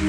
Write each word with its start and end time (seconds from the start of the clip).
Let's 0.00 0.08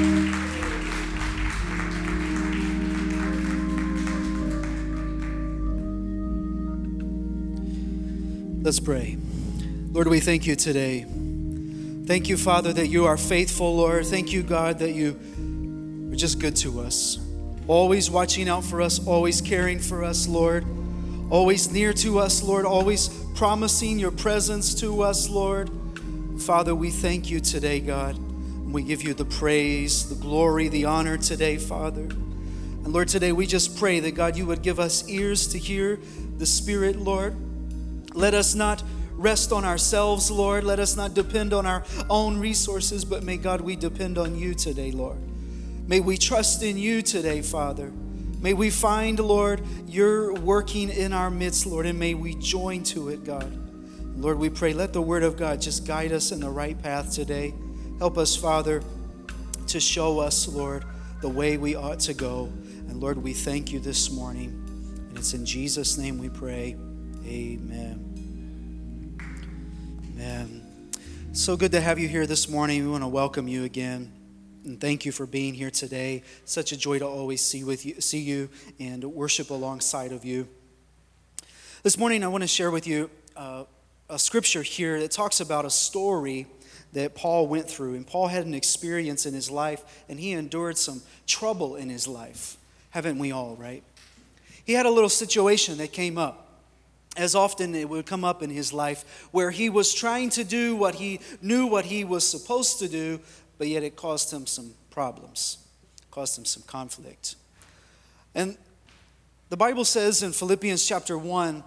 pray. 8.79 9.17
Lord, 9.91 10.07
we 10.07 10.21
thank 10.21 10.47
you 10.47 10.55
today. 10.55 11.05
Thank 12.05 12.29
you, 12.29 12.37
Father, 12.37 12.71
that 12.71 12.87
you 12.87 13.05
are 13.05 13.17
faithful, 13.17 13.75
Lord. 13.75 14.05
Thank 14.05 14.31
you, 14.31 14.43
God, 14.43 14.79
that 14.79 14.93
you 14.93 15.19
are 16.09 16.15
just 16.15 16.39
good 16.39 16.55
to 16.57 16.79
us. 16.79 17.19
Always 17.67 18.09
watching 18.09 18.47
out 18.47 18.63
for 18.63 18.81
us, 18.81 19.05
always 19.05 19.41
caring 19.41 19.79
for 19.79 20.05
us, 20.05 20.25
Lord. 20.25 20.65
Always 21.29 21.69
near 21.69 21.91
to 21.91 22.19
us, 22.19 22.41
Lord. 22.41 22.63
Always 22.63 23.09
promising 23.35 23.99
your 23.99 24.11
presence 24.11 24.73
to 24.75 25.03
us, 25.03 25.27
Lord. 25.27 25.69
Father, 26.39 26.73
we 26.73 26.91
thank 26.91 27.29
you 27.29 27.41
today, 27.41 27.81
God. 27.81 28.30
We 28.71 28.83
give 28.83 29.03
you 29.03 29.13
the 29.13 29.25
praise, 29.25 30.07
the 30.07 30.15
glory, 30.15 30.69
the 30.69 30.85
honor 30.85 31.17
today, 31.17 31.57
Father. 31.57 32.03
And 32.03 32.87
Lord, 32.87 33.09
today 33.09 33.33
we 33.33 33.45
just 33.45 33.77
pray 33.77 33.99
that, 33.99 34.11
God, 34.11 34.37
you 34.37 34.45
would 34.45 34.61
give 34.61 34.79
us 34.79 35.07
ears 35.09 35.47
to 35.47 35.57
hear 35.57 35.99
the 36.37 36.45
Spirit, 36.45 36.95
Lord. 36.95 37.35
Let 38.15 38.33
us 38.33 38.55
not 38.55 38.81
rest 39.11 39.51
on 39.51 39.65
ourselves, 39.65 40.31
Lord. 40.31 40.63
Let 40.63 40.79
us 40.79 40.95
not 40.95 41.13
depend 41.13 41.53
on 41.53 41.65
our 41.65 41.83
own 42.09 42.39
resources, 42.39 43.03
but 43.03 43.23
may 43.23 43.35
God, 43.35 43.59
we 43.59 43.75
depend 43.75 44.17
on 44.17 44.37
you 44.37 44.53
today, 44.53 44.91
Lord. 44.91 45.19
May 45.85 45.99
we 45.99 46.17
trust 46.17 46.63
in 46.63 46.77
you 46.77 47.01
today, 47.01 47.41
Father. 47.41 47.91
May 48.39 48.53
we 48.53 48.69
find, 48.69 49.19
Lord, 49.19 49.61
your 49.85 50.33
working 50.33 50.89
in 50.89 51.11
our 51.11 51.29
midst, 51.29 51.65
Lord, 51.65 51.85
and 51.85 51.99
may 51.99 52.13
we 52.13 52.35
join 52.35 52.83
to 52.83 53.09
it, 53.09 53.25
God. 53.25 53.51
Lord, 54.17 54.39
we 54.39 54.49
pray, 54.49 54.73
let 54.73 54.93
the 54.93 55.01
word 55.01 55.23
of 55.23 55.35
God 55.35 55.61
just 55.61 55.85
guide 55.85 56.13
us 56.13 56.31
in 56.31 56.39
the 56.39 56.49
right 56.49 56.81
path 56.81 57.13
today. 57.13 57.53
Help 58.01 58.17
us, 58.17 58.35
Father, 58.35 58.81
to 59.67 59.79
show 59.79 60.17
us, 60.17 60.47
Lord, 60.47 60.85
the 61.21 61.29
way 61.29 61.57
we 61.57 61.75
ought 61.75 61.99
to 61.99 62.15
go. 62.15 62.45
And 62.87 62.99
Lord, 62.99 63.21
we 63.21 63.31
thank 63.31 63.71
you 63.71 63.79
this 63.79 64.09
morning. 64.09 64.47
And 65.09 65.15
it's 65.15 65.35
in 65.35 65.45
Jesus' 65.45 65.99
name 65.99 66.17
we 66.17 66.27
pray. 66.27 66.75
Amen. 67.23 69.13
Amen. 70.15 70.89
So 71.33 71.55
good 71.55 71.71
to 71.73 71.79
have 71.79 71.99
you 71.99 72.07
here 72.07 72.25
this 72.25 72.49
morning. 72.49 72.83
We 72.83 72.89
want 72.89 73.03
to 73.03 73.07
welcome 73.07 73.47
you 73.47 73.65
again. 73.65 74.11
And 74.65 74.81
thank 74.81 75.05
you 75.05 75.11
for 75.11 75.27
being 75.27 75.53
here 75.53 75.69
today. 75.69 76.23
Such 76.45 76.71
a 76.71 76.77
joy 76.77 76.97
to 76.97 77.05
always 77.05 77.45
see 77.45 77.63
with 77.63 77.85
you, 77.85 78.01
see 78.01 78.21
you 78.21 78.49
and 78.79 79.03
worship 79.03 79.51
alongside 79.51 80.11
of 80.11 80.25
you. 80.25 80.47
This 81.83 81.99
morning, 81.99 82.23
I 82.23 82.29
want 82.29 82.41
to 82.41 82.47
share 82.47 82.71
with 82.71 82.87
you 82.87 83.11
uh, 83.37 83.65
a 84.09 84.17
scripture 84.17 84.63
here 84.63 84.99
that 85.01 85.11
talks 85.11 85.39
about 85.39 85.65
a 85.65 85.69
story 85.69 86.47
that 86.93 87.15
Paul 87.15 87.47
went 87.47 87.69
through. 87.69 87.95
And 87.95 88.05
Paul 88.05 88.27
had 88.27 88.45
an 88.45 88.53
experience 88.53 89.25
in 89.25 89.33
his 89.33 89.49
life, 89.49 90.03
and 90.09 90.19
he 90.19 90.31
endured 90.31 90.77
some 90.77 91.01
trouble 91.27 91.75
in 91.75 91.89
his 91.89 92.07
life. 92.07 92.57
Haven't 92.91 93.17
we 93.19 93.31
all, 93.31 93.55
right? 93.55 93.83
He 94.65 94.73
had 94.73 94.85
a 94.85 94.91
little 94.91 95.09
situation 95.09 95.77
that 95.77 95.91
came 95.91 96.17
up 96.17 96.51
as 97.17 97.35
often 97.35 97.75
it 97.75 97.89
would 97.89 98.05
come 98.05 98.23
up 98.23 98.41
in 98.41 98.49
his 98.49 98.71
life 98.71 99.27
where 99.31 99.51
he 99.51 99.69
was 99.69 99.93
trying 99.93 100.29
to 100.29 100.43
do 100.43 100.75
what 100.75 100.95
he 100.95 101.19
knew 101.41 101.67
what 101.67 101.85
he 101.85 102.03
was 102.03 102.27
supposed 102.29 102.79
to 102.79 102.87
do 102.87 103.19
but 103.57 103.67
yet 103.67 103.83
it 103.83 103.95
caused 103.95 104.31
him 104.31 104.45
some 104.45 104.73
problems 104.89 105.57
caused 106.09 106.37
him 106.37 106.45
some 106.45 106.63
conflict 106.63 107.35
and 108.33 108.57
the 109.49 109.57
bible 109.57 109.83
says 109.83 110.23
in 110.23 110.31
philippians 110.31 110.87
chapter 110.87 111.17
1 111.17 111.63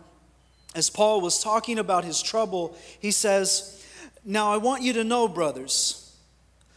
as 0.75 0.89
paul 0.89 1.21
was 1.21 1.43
talking 1.43 1.79
about 1.79 2.05
his 2.05 2.23
trouble 2.23 2.75
he 2.99 3.11
says 3.11 3.84
now 4.25 4.53
i 4.53 4.57
want 4.57 4.83
you 4.83 4.93
to 4.93 5.05
know 5.05 5.29
brothers 5.29 6.17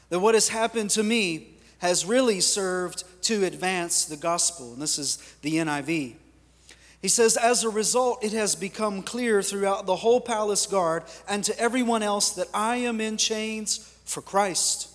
that 0.09 0.19
what 0.19 0.33
has 0.33 0.49
happened 0.49 0.89
to 0.89 1.03
me 1.03 1.53
has 1.79 2.05
really 2.05 2.39
served 2.39 3.03
to 3.21 3.45
advance 3.45 4.05
the 4.05 4.17
gospel 4.17 4.73
and 4.73 4.81
this 4.81 4.97
is 4.97 5.17
the 5.41 5.55
niv 5.55 6.15
he 7.01 7.07
says, 7.07 7.37
As 7.37 7.63
a 7.63 7.69
result, 7.69 8.23
it 8.23 8.33
has 8.33 8.55
become 8.55 9.03
clear 9.03 9.41
throughout 9.41 9.86
the 9.86 9.95
whole 9.95 10.19
palace 10.19 10.65
guard 10.65 11.03
and 11.27 11.43
to 11.43 11.57
everyone 11.59 12.03
else 12.03 12.31
that 12.31 12.47
I 12.53 12.77
am 12.77 12.99
in 12.99 13.17
chains 13.17 13.77
for 14.05 14.21
Christ. 14.21 14.89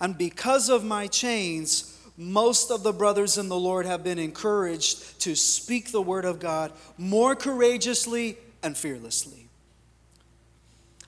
And 0.00 0.16
because 0.16 0.68
of 0.68 0.84
my 0.84 1.06
chains, 1.06 1.90
most 2.16 2.70
of 2.70 2.82
the 2.82 2.92
brothers 2.92 3.38
in 3.38 3.48
the 3.48 3.58
Lord 3.58 3.86
have 3.86 4.04
been 4.04 4.18
encouraged 4.18 5.20
to 5.20 5.34
speak 5.34 5.90
the 5.90 6.02
word 6.02 6.24
of 6.24 6.40
God 6.40 6.72
more 6.96 7.34
courageously 7.34 8.38
and 8.62 8.76
fearlessly. 8.76 9.43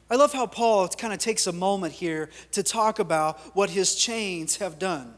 I 0.08 0.16
love 0.16 0.32
how 0.32 0.46
Paul 0.46 0.88
kind 0.88 1.12
of 1.12 1.18
takes 1.18 1.46
a 1.46 1.52
moment 1.52 1.92
here 1.92 2.30
to 2.52 2.62
talk 2.62 2.98
about 2.98 3.38
what 3.56 3.70
his 3.70 3.94
chains 3.94 4.56
have 4.56 4.78
done. 4.78 5.12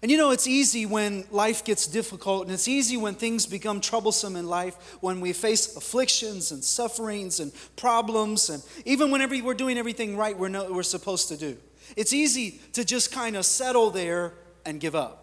And 0.00 0.10
you 0.10 0.16
know, 0.16 0.32
it's 0.32 0.48
easy 0.48 0.84
when 0.84 1.24
life 1.30 1.64
gets 1.64 1.86
difficult, 1.86 2.44
and 2.44 2.52
it's 2.52 2.66
easy 2.66 2.96
when 2.96 3.14
things 3.14 3.46
become 3.46 3.80
troublesome 3.80 4.34
in 4.34 4.48
life, 4.48 4.96
when 5.00 5.20
we 5.20 5.32
face 5.32 5.76
afflictions 5.76 6.50
and 6.50 6.64
sufferings 6.64 7.38
and 7.38 7.52
problems, 7.76 8.50
and 8.50 8.64
even 8.84 9.12
whenever 9.12 9.40
we're 9.40 9.54
doing 9.54 9.78
everything 9.78 10.16
right 10.16 10.36
we're, 10.36 10.48
no, 10.48 10.72
we're 10.72 10.82
supposed 10.82 11.28
to 11.28 11.36
do. 11.36 11.56
It's 11.96 12.12
easy 12.12 12.60
to 12.72 12.84
just 12.84 13.12
kind 13.12 13.36
of 13.36 13.44
settle 13.44 13.90
there 13.90 14.32
and 14.64 14.80
give 14.80 14.96
up. 14.96 15.21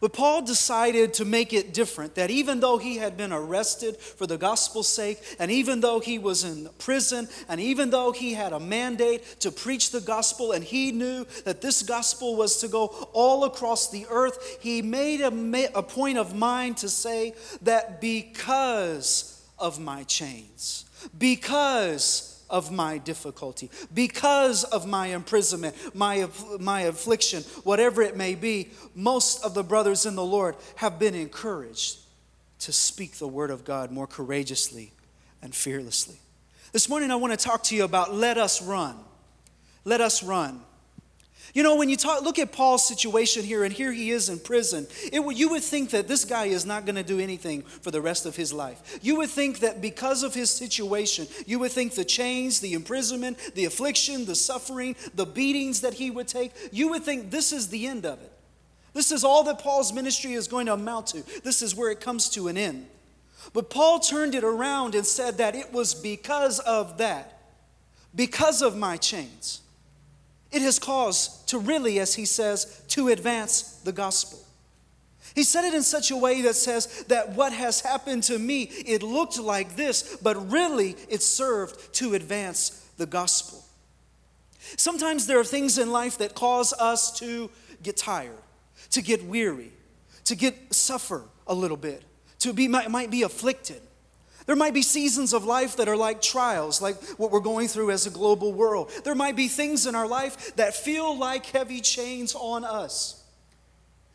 But 0.00 0.12
Paul 0.12 0.42
decided 0.42 1.14
to 1.14 1.24
make 1.24 1.52
it 1.52 1.72
different 1.72 2.14
that 2.16 2.30
even 2.30 2.60
though 2.60 2.78
he 2.78 2.96
had 2.96 3.16
been 3.16 3.32
arrested 3.32 3.96
for 3.96 4.26
the 4.26 4.36
gospel's 4.36 4.88
sake, 4.88 5.22
and 5.38 5.50
even 5.50 5.80
though 5.80 6.00
he 6.00 6.18
was 6.18 6.44
in 6.44 6.68
prison, 6.78 7.28
and 7.48 7.60
even 7.60 7.90
though 7.90 8.12
he 8.12 8.34
had 8.34 8.52
a 8.52 8.60
mandate 8.60 9.40
to 9.40 9.50
preach 9.50 9.90
the 9.90 10.00
gospel, 10.00 10.52
and 10.52 10.62
he 10.62 10.92
knew 10.92 11.26
that 11.44 11.60
this 11.60 11.82
gospel 11.82 12.36
was 12.36 12.58
to 12.58 12.68
go 12.68 12.86
all 13.12 13.44
across 13.44 13.90
the 13.90 14.06
earth, 14.10 14.58
he 14.60 14.82
made 14.82 15.20
a, 15.20 15.78
a 15.78 15.82
point 15.82 16.18
of 16.18 16.34
mind 16.34 16.76
to 16.78 16.88
say 16.88 17.34
that 17.62 18.00
because 18.00 19.42
of 19.58 19.80
my 19.80 20.04
chains, 20.04 20.84
because 21.16 22.35
of 22.48 22.70
my 22.70 22.98
difficulty, 22.98 23.70
because 23.92 24.64
of 24.64 24.86
my 24.86 25.08
imprisonment, 25.08 25.74
my, 25.94 26.28
my 26.60 26.82
affliction, 26.82 27.42
whatever 27.64 28.02
it 28.02 28.16
may 28.16 28.34
be, 28.34 28.70
most 28.94 29.44
of 29.44 29.54
the 29.54 29.62
brothers 29.62 30.06
in 30.06 30.14
the 30.14 30.24
Lord 30.24 30.56
have 30.76 30.98
been 30.98 31.14
encouraged 31.14 31.98
to 32.60 32.72
speak 32.72 33.16
the 33.16 33.28
word 33.28 33.50
of 33.50 33.64
God 33.64 33.90
more 33.90 34.06
courageously 34.06 34.92
and 35.42 35.54
fearlessly. 35.54 36.16
This 36.72 36.88
morning, 36.88 37.10
I 37.10 37.16
want 37.16 37.32
to 37.32 37.36
talk 37.36 37.62
to 37.64 37.76
you 37.76 37.84
about 37.84 38.14
let 38.14 38.38
us 38.38 38.62
run. 38.62 38.96
Let 39.84 40.00
us 40.00 40.22
run. 40.22 40.60
You 41.56 41.62
know, 41.62 41.76
when 41.76 41.88
you 41.88 41.96
talk, 41.96 42.20
look 42.20 42.38
at 42.38 42.52
Paul's 42.52 42.86
situation 42.86 43.42
here, 43.42 43.64
and 43.64 43.72
here 43.72 43.90
he 43.90 44.10
is 44.10 44.28
in 44.28 44.38
prison, 44.38 44.86
it, 45.10 45.22
you 45.38 45.48
would 45.48 45.62
think 45.62 45.88
that 45.92 46.06
this 46.06 46.26
guy 46.26 46.44
is 46.44 46.66
not 46.66 46.84
going 46.84 46.96
to 46.96 47.02
do 47.02 47.18
anything 47.18 47.62
for 47.62 47.90
the 47.90 48.02
rest 48.02 48.26
of 48.26 48.36
his 48.36 48.52
life. 48.52 48.98
You 49.00 49.16
would 49.16 49.30
think 49.30 49.60
that 49.60 49.80
because 49.80 50.22
of 50.22 50.34
his 50.34 50.50
situation, 50.50 51.26
you 51.46 51.58
would 51.60 51.72
think 51.72 51.94
the 51.94 52.04
chains, 52.04 52.60
the 52.60 52.74
imprisonment, 52.74 53.38
the 53.54 53.64
affliction, 53.64 54.26
the 54.26 54.34
suffering, 54.34 54.96
the 55.14 55.24
beatings 55.24 55.80
that 55.80 55.94
he 55.94 56.10
would 56.10 56.28
take, 56.28 56.52
you 56.72 56.88
would 56.90 57.04
think 57.04 57.30
this 57.30 57.52
is 57.52 57.68
the 57.68 57.86
end 57.86 58.04
of 58.04 58.20
it. 58.20 58.32
This 58.92 59.10
is 59.10 59.24
all 59.24 59.42
that 59.44 59.58
Paul's 59.58 59.94
ministry 59.94 60.34
is 60.34 60.48
going 60.48 60.66
to 60.66 60.74
amount 60.74 61.06
to. 61.06 61.24
This 61.42 61.62
is 61.62 61.74
where 61.74 61.90
it 61.90 62.02
comes 62.02 62.28
to 62.32 62.48
an 62.48 62.58
end. 62.58 62.86
But 63.54 63.70
Paul 63.70 64.00
turned 64.00 64.34
it 64.34 64.44
around 64.44 64.94
and 64.94 65.06
said 65.06 65.38
that 65.38 65.54
it 65.54 65.72
was 65.72 65.94
because 65.94 66.58
of 66.58 66.98
that, 66.98 67.40
because 68.14 68.60
of 68.60 68.76
my 68.76 68.98
chains 68.98 69.62
it 70.56 70.62
has 70.62 70.78
caused 70.78 71.48
to 71.50 71.58
really, 71.58 72.00
as 72.00 72.14
he 72.14 72.24
says, 72.24 72.82
to 72.88 73.08
advance 73.08 73.80
the 73.84 73.92
gospel. 73.92 74.38
He 75.34 75.42
said 75.42 75.64
it 75.64 75.74
in 75.74 75.82
such 75.82 76.10
a 76.10 76.16
way 76.16 76.40
that 76.42 76.54
says 76.54 77.04
that 77.08 77.36
what 77.36 77.52
has 77.52 77.82
happened 77.82 78.22
to 78.24 78.38
me, 78.38 78.62
it 78.62 79.02
looked 79.02 79.38
like 79.38 79.76
this, 79.76 80.16
but 80.22 80.50
really 80.50 80.96
it 81.10 81.20
served 81.22 81.92
to 81.96 82.14
advance 82.14 82.88
the 82.96 83.04
gospel. 83.04 83.62
Sometimes 84.78 85.26
there 85.26 85.38
are 85.38 85.44
things 85.44 85.76
in 85.76 85.92
life 85.92 86.16
that 86.18 86.34
cause 86.34 86.72
us 86.72 87.16
to 87.18 87.50
get 87.82 87.98
tired, 87.98 88.38
to 88.92 89.02
get 89.02 89.22
weary, 89.26 89.72
to 90.24 90.34
get 90.34 90.74
suffer 90.74 91.22
a 91.46 91.54
little 91.54 91.76
bit, 91.76 92.02
to 92.38 92.54
be 92.54 92.66
might, 92.66 92.90
might 92.90 93.10
be 93.10 93.22
afflicted. 93.22 93.82
There 94.46 94.56
might 94.56 94.74
be 94.74 94.82
seasons 94.82 95.32
of 95.32 95.44
life 95.44 95.76
that 95.76 95.88
are 95.88 95.96
like 95.96 96.22
trials, 96.22 96.80
like 96.80 97.02
what 97.18 97.32
we're 97.32 97.40
going 97.40 97.66
through 97.66 97.90
as 97.90 98.06
a 98.06 98.10
global 98.10 98.52
world. 98.52 98.90
There 99.04 99.14
might 99.14 99.36
be 99.36 99.48
things 99.48 99.86
in 99.86 99.94
our 99.94 100.06
life 100.06 100.54
that 100.56 100.74
feel 100.74 101.16
like 101.18 101.46
heavy 101.46 101.80
chains 101.80 102.34
on 102.34 102.64
us. 102.64 103.22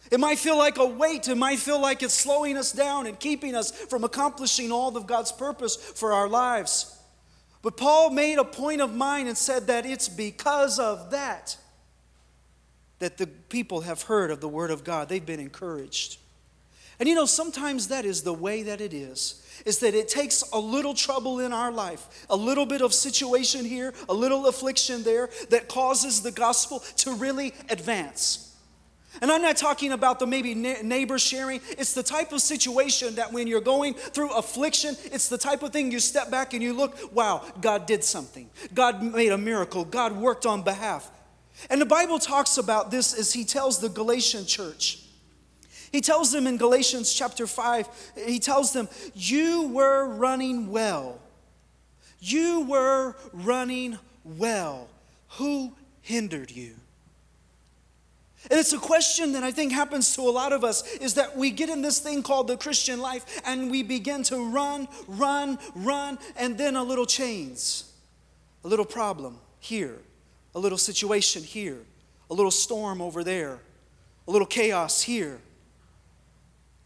It 0.09 0.19
might 0.19 0.39
feel 0.39 0.57
like 0.57 0.77
a 0.77 0.85
weight. 0.85 1.27
It 1.27 1.35
might 1.35 1.59
feel 1.59 1.81
like 1.81 2.01
it's 2.01 2.13
slowing 2.13 2.57
us 2.57 2.71
down 2.71 3.07
and 3.07 3.19
keeping 3.19 3.55
us 3.55 3.71
from 3.71 4.03
accomplishing 4.03 4.71
all 4.71 4.95
of 4.95 5.05
God's 5.05 5.31
purpose 5.31 5.75
for 5.75 6.13
our 6.13 6.27
lives. 6.27 6.97
But 7.61 7.77
Paul 7.77 8.09
made 8.09 8.37
a 8.37 8.43
point 8.43 8.81
of 8.81 8.95
mind 8.95 9.27
and 9.27 9.37
said 9.37 9.67
that 9.67 9.85
it's 9.85 10.09
because 10.09 10.79
of 10.79 11.11
that 11.11 11.57
that 12.99 13.17
the 13.17 13.25
people 13.27 13.81
have 13.81 14.03
heard 14.03 14.29
of 14.29 14.41
the 14.41 14.47
Word 14.47 14.69
of 14.69 14.83
God. 14.83 15.09
They've 15.09 15.25
been 15.25 15.39
encouraged. 15.39 16.19
And 16.99 17.09
you 17.09 17.15
know, 17.15 17.25
sometimes 17.25 17.87
that 17.87 18.05
is 18.05 18.21
the 18.21 18.33
way 18.33 18.61
that 18.63 18.79
it 18.79 18.93
is. 18.93 19.40
Is 19.65 19.79
that 19.79 19.93
it 19.93 20.07
takes 20.07 20.43
a 20.51 20.59
little 20.59 20.93
trouble 20.93 21.39
in 21.39 21.53
our 21.53 21.71
life, 21.71 22.25
a 22.29 22.35
little 22.35 22.65
bit 22.65 22.81
of 22.81 22.93
situation 22.93 23.65
here, 23.65 23.93
a 24.09 24.13
little 24.13 24.47
affliction 24.47 25.03
there 25.03 25.29
that 25.49 25.67
causes 25.67 26.21
the 26.21 26.31
gospel 26.31 26.79
to 26.97 27.13
really 27.13 27.53
advance. 27.69 28.47
And 29.21 29.29
I'm 29.29 29.41
not 29.41 29.57
talking 29.57 29.91
about 29.91 30.19
the 30.19 30.27
maybe 30.27 30.55
neighbor 30.55 31.19
sharing. 31.19 31.59
It's 31.71 31.93
the 31.93 32.03
type 32.03 32.31
of 32.31 32.41
situation 32.41 33.15
that 33.15 33.33
when 33.33 33.45
you're 33.45 33.59
going 33.59 33.95
through 33.95 34.31
affliction, 34.31 34.95
it's 35.11 35.27
the 35.27 35.37
type 35.37 35.63
of 35.63 35.73
thing 35.73 35.91
you 35.91 35.99
step 35.99 36.31
back 36.31 36.53
and 36.53 36.63
you 36.63 36.73
look, 36.73 37.13
wow, 37.13 37.45
God 37.59 37.85
did 37.85 38.05
something. 38.05 38.49
God 38.73 39.03
made 39.03 39.33
a 39.33 39.37
miracle. 39.37 39.83
God 39.83 40.15
worked 40.15 40.45
on 40.45 40.61
behalf. 40.61 41.11
And 41.69 41.81
the 41.81 41.85
Bible 41.85 42.19
talks 42.19 42.57
about 42.57 42.89
this 42.89 43.17
as 43.17 43.33
he 43.33 43.43
tells 43.43 43.79
the 43.79 43.89
Galatian 43.89 44.45
church. 44.45 45.00
He 45.91 45.99
tells 45.99 46.31
them 46.31 46.47
in 46.47 46.57
Galatians 46.57 47.13
chapter 47.13 47.45
5, 47.45 48.13
he 48.25 48.39
tells 48.39 48.71
them, 48.71 48.87
You 49.13 49.67
were 49.67 50.07
running 50.07 50.71
well. 50.71 51.19
You 52.19 52.61
were 52.61 53.15
running 53.33 53.97
well. 54.23 54.87
Who 55.37 55.73
hindered 56.01 56.51
you? 56.51 56.75
And 58.49 58.59
it's 58.59 58.73
a 58.73 58.79
question 58.79 59.33
that 59.33 59.43
I 59.43 59.51
think 59.51 59.71
happens 59.71 60.15
to 60.15 60.21
a 60.21 60.31
lot 60.31 60.51
of 60.51 60.63
us 60.63 60.83
is 60.95 61.13
that 61.15 61.37
we 61.37 61.51
get 61.51 61.69
in 61.69 61.81
this 61.81 61.99
thing 61.99 62.23
called 62.23 62.47
the 62.47 62.57
Christian 62.57 62.99
life 62.99 63.41
and 63.45 63.69
we 63.69 63.83
begin 63.83 64.23
to 64.23 64.51
run, 64.51 64.87
run, 65.07 65.59
run, 65.75 66.17
and 66.35 66.57
then 66.57 66.75
a 66.75 66.83
little 66.83 67.05
chains, 67.05 67.91
a 68.63 68.67
little 68.67 68.85
problem 68.85 69.37
here, 69.59 69.99
a 70.55 70.59
little 70.59 70.77
situation 70.77 71.43
here, 71.43 71.77
a 72.31 72.33
little 72.33 72.51
storm 72.51 72.99
over 72.99 73.23
there, 73.23 73.59
a 74.27 74.31
little 74.31 74.47
chaos 74.47 75.03
here, 75.03 75.39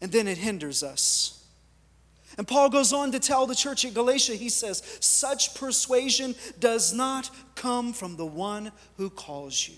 and 0.06 0.12
then 0.12 0.28
it 0.28 0.38
hinders 0.38 0.84
us. 0.84 1.44
And 2.38 2.46
Paul 2.46 2.70
goes 2.70 2.92
on 2.92 3.10
to 3.10 3.18
tell 3.18 3.44
the 3.44 3.56
church 3.56 3.84
at 3.84 3.92
Galatia, 3.92 4.34
he 4.34 4.48
says, 4.48 4.84
such 5.00 5.56
persuasion 5.56 6.36
does 6.60 6.94
not 6.94 7.28
come 7.56 7.92
from 7.92 8.14
the 8.16 8.24
one 8.24 8.70
who 8.98 9.10
calls 9.10 9.66
you. 9.66 9.74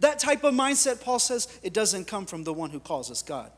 That 0.00 0.18
type 0.18 0.42
of 0.42 0.54
mindset, 0.54 1.00
Paul 1.00 1.20
says, 1.20 1.46
it 1.62 1.72
doesn't 1.72 2.08
come 2.08 2.26
from 2.26 2.42
the 2.42 2.52
one 2.52 2.70
who 2.70 2.80
calls 2.80 3.08
us 3.08 3.22
God. 3.22 3.52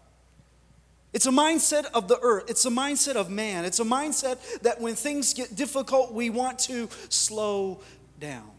It's 1.15 1.25
a 1.25 1.31
mindset 1.31 1.87
of 1.95 2.09
the 2.09 2.19
earth. 2.21 2.45
It's 2.51 2.67
a 2.67 2.71
mindset 2.71 3.15
of 3.15 3.31
man. 3.31 3.65
It's 3.65 3.81
a 3.81 3.85
mindset 3.85 4.61
that 4.61 4.83
when 4.83 4.97
things 4.97 5.33
get 5.33 5.57
difficult, 5.57 6.13
we 6.13 6.29
want 6.29 6.59
to 6.59 6.91
slow 7.09 7.81
down. 8.21 8.51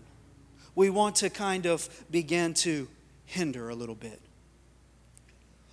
We 0.74 0.90
want 0.90 1.18
to 1.18 1.30
kind 1.30 1.68
of 1.68 1.88
begin 2.10 2.56
to 2.56 2.88
hinder 3.26 3.70
a 3.70 3.76
little 3.76 3.94
bit. 3.94 4.20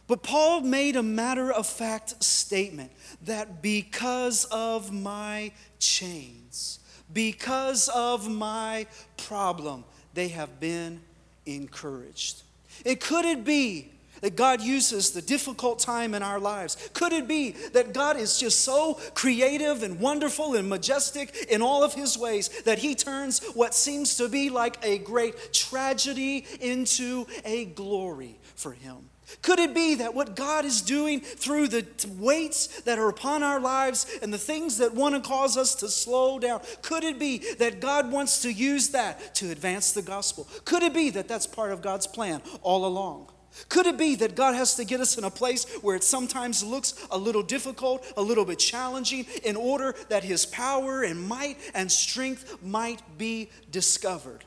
But 0.06 0.22
Paul 0.22 0.60
made 0.60 0.96
a 0.96 1.02
matter 1.02 1.50
of 1.50 1.66
fact 1.66 2.22
statement 2.22 2.92
that 3.22 3.60
because 3.60 4.44
of 4.46 4.92
my 4.92 5.52
chains, 5.78 6.78
because 7.12 7.88
of 7.88 8.30
my 8.30 8.86
problem, 9.16 9.84
they 10.14 10.28
have 10.28 10.60
been 10.60 11.00
encouraged. 11.44 12.42
It 12.84 13.00
could 13.00 13.24
it 13.24 13.44
be 13.44 13.90
that 14.20 14.36
God 14.36 14.62
uses 14.62 15.10
the 15.10 15.22
difficult 15.22 15.78
time 15.78 16.14
in 16.14 16.22
our 16.22 16.40
lives? 16.40 16.76
Could 16.94 17.12
it 17.12 17.28
be 17.28 17.50
that 17.72 17.92
God 17.92 18.16
is 18.16 18.38
just 18.38 18.60
so 18.60 18.94
creative 19.14 19.82
and 19.82 20.00
wonderful 20.00 20.54
and 20.54 20.68
majestic 20.68 21.46
in 21.50 21.62
all 21.62 21.84
of 21.84 21.94
his 21.94 22.16
ways 22.16 22.48
that 22.62 22.78
he 22.78 22.94
turns 22.94 23.44
what 23.54 23.74
seems 23.74 24.16
to 24.16 24.28
be 24.28 24.50
like 24.50 24.78
a 24.82 24.98
great 24.98 25.52
tragedy 25.52 26.46
into 26.60 27.26
a 27.44 27.66
glory 27.66 28.38
for 28.54 28.72
him? 28.72 29.10
Could 29.42 29.58
it 29.58 29.74
be 29.74 29.96
that 29.96 30.14
what 30.14 30.36
God 30.36 30.64
is 30.64 30.80
doing 30.82 31.20
through 31.20 31.68
the 31.68 31.86
weights 32.18 32.80
that 32.82 32.98
are 32.98 33.08
upon 33.08 33.42
our 33.42 33.58
lives 33.58 34.06
and 34.22 34.32
the 34.32 34.38
things 34.38 34.78
that 34.78 34.94
want 34.94 35.14
to 35.16 35.20
cause 35.20 35.56
us 35.56 35.74
to 35.76 35.88
slow 35.88 36.38
down, 36.38 36.60
could 36.82 37.02
it 37.02 37.18
be 37.18 37.38
that 37.54 37.80
God 37.80 38.12
wants 38.12 38.42
to 38.42 38.52
use 38.52 38.90
that 38.90 39.34
to 39.36 39.50
advance 39.50 39.92
the 39.92 40.02
gospel? 40.02 40.48
Could 40.64 40.84
it 40.84 40.94
be 40.94 41.10
that 41.10 41.26
that's 41.26 41.46
part 41.46 41.72
of 41.72 41.82
God's 41.82 42.06
plan 42.06 42.40
all 42.62 42.86
along? 42.86 43.30
Could 43.68 43.86
it 43.86 43.96
be 43.96 44.14
that 44.16 44.36
God 44.36 44.54
has 44.54 44.74
to 44.76 44.84
get 44.84 45.00
us 45.00 45.16
in 45.16 45.24
a 45.24 45.30
place 45.30 45.64
where 45.80 45.96
it 45.96 46.04
sometimes 46.04 46.62
looks 46.62 46.94
a 47.10 47.18
little 47.18 47.42
difficult, 47.42 48.06
a 48.16 48.22
little 48.22 48.44
bit 48.44 48.58
challenging, 48.58 49.26
in 49.44 49.56
order 49.56 49.94
that 50.08 50.24
His 50.24 50.46
power 50.46 51.02
and 51.02 51.26
might 51.26 51.58
and 51.74 51.90
strength 51.90 52.62
might 52.62 53.02
be 53.18 53.50
discovered? 53.70 54.44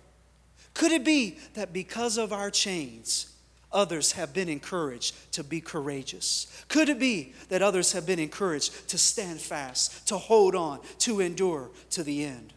Could 0.74 0.92
it 0.92 1.04
be 1.04 1.40
that 1.56 1.74
because 1.74 2.18
of 2.18 2.32
our 2.32 2.52
chains, 2.52 3.29
others 3.72 4.14
have 4.14 4.34
been 4.34 4.50
encouraged 4.50 5.34
to 5.34 5.44
be 5.44 5.62
courageous? 5.62 6.64
Could 6.68 6.90
it 6.90 7.00
be 7.00 7.34
that 7.50 7.62
others 7.62 7.92
have 7.94 8.06
been 8.06 8.20
encouraged 8.20 8.90
to 8.90 8.98
stand 8.98 9.40
fast, 9.40 10.08
to 10.08 10.18
hold 10.18 10.56
on, 10.56 10.80
to 11.00 11.22
endure 11.22 11.70
to 11.92 12.04
the 12.04 12.26
end? 12.26 12.54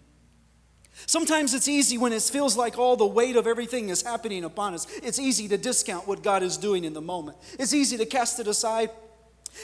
Sometimes 1.07 1.55
it's 1.55 1.69
easy 1.69 1.99
when 1.99 2.13
it 2.13 2.23
feels 2.23 2.57
like 2.57 2.79
all 2.79 2.97
the 2.97 3.07
weight 3.07 3.37
of 3.37 3.47
everything 3.47 3.89
is 3.89 4.03
happening 4.03 4.45
upon 4.45 4.75
us. 4.75 4.87
It's 5.03 5.19
easy 5.19 5.49
to 5.49 5.59
discount 5.59 6.07
what 6.07 6.23
God 6.23 6.43
is 6.43 6.57
doing 6.57 6.85
in 6.85 6.93
the 6.93 7.01
moment. 7.01 7.39
It's 7.59 7.75
easy 7.75 7.97
to 7.97 8.07
cast 8.07 8.39
it 8.39 8.47
aside 8.47 8.91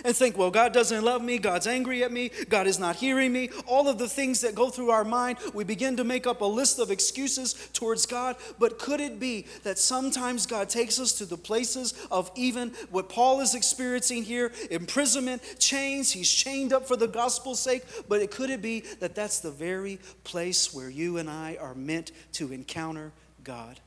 and 0.04 0.14
think, 0.14 0.36
well, 0.36 0.50
God 0.50 0.72
doesn't 0.72 1.04
love 1.04 1.22
me, 1.22 1.38
God's 1.38 1.66
angry 1.66 2.02
at 2.04 2.12
me, 2.12 2.30
God 2.48 2.66
is 2.66 2.78
not 2.78 2.96
hearing 2.96 3.32
me. 3.32 3.50
All 3.66 3.88
of 3.88 3.98
the 3.98 4.08
things 4.08 4.40
that 4.42 4.54
go 4.54 4.70
through 4.70 4.90
our 4.90 5.04
mind, 5.04 5.38
we 5.54 5.64
begin 5.64 5.96
to 5.96 6.04
make 6.04 6.26
up 6.26 6.40
a 6.40 6.44
list 6.44 6.78
of 6.78 6.90
excuses 6.90 7.54
towards 7.72 8.06
God. 8.06 8.36
But 8.58 8.78
could 8.78 9.00
it 9.00 9.18
be 9.18 9.46
that 9.62 9.78
sometimes 9.78 10.46
God 10.46 10.68
takes 10.68 10.98
us 10.98 11.12
to 11.14 11.24
the 11.24 11.36
places 11.36 11.94
of 12.10 12.30
even 12.34 12.70
what 12.90 13.08
Paul 13.08 13.40
is 13.40 13.54
experiencing 13.54 14.24
here 14.24 14.52
imprisonment, 14.70 15.42
chains, 15.58 16.12
he's 16.12 16.30
chained 16.30 16.72
up 16.72 16.86
for 16.86 16.96
the 16.96 17.08
gospel's 17.08 17.60
sake? 17.60 17.84
But 18.08 18.20
it 18.20 18.30
could 18.30 18.50
it 18.50 18.62
be 18.62 18.80
that 19.00 19.14
that's 19.14 19.40
the 19.40 19.50
very 19.50 19.98
place 20.24 20.72
where 20.74 20.90
you 20.90 21.18
and 21.18 21.28
I 21.28 21.56
are 21.60 21.74
meant 21.74 22.12
to 22.32 22.52
encounter 22.52 23.12
God? 23.44 23.80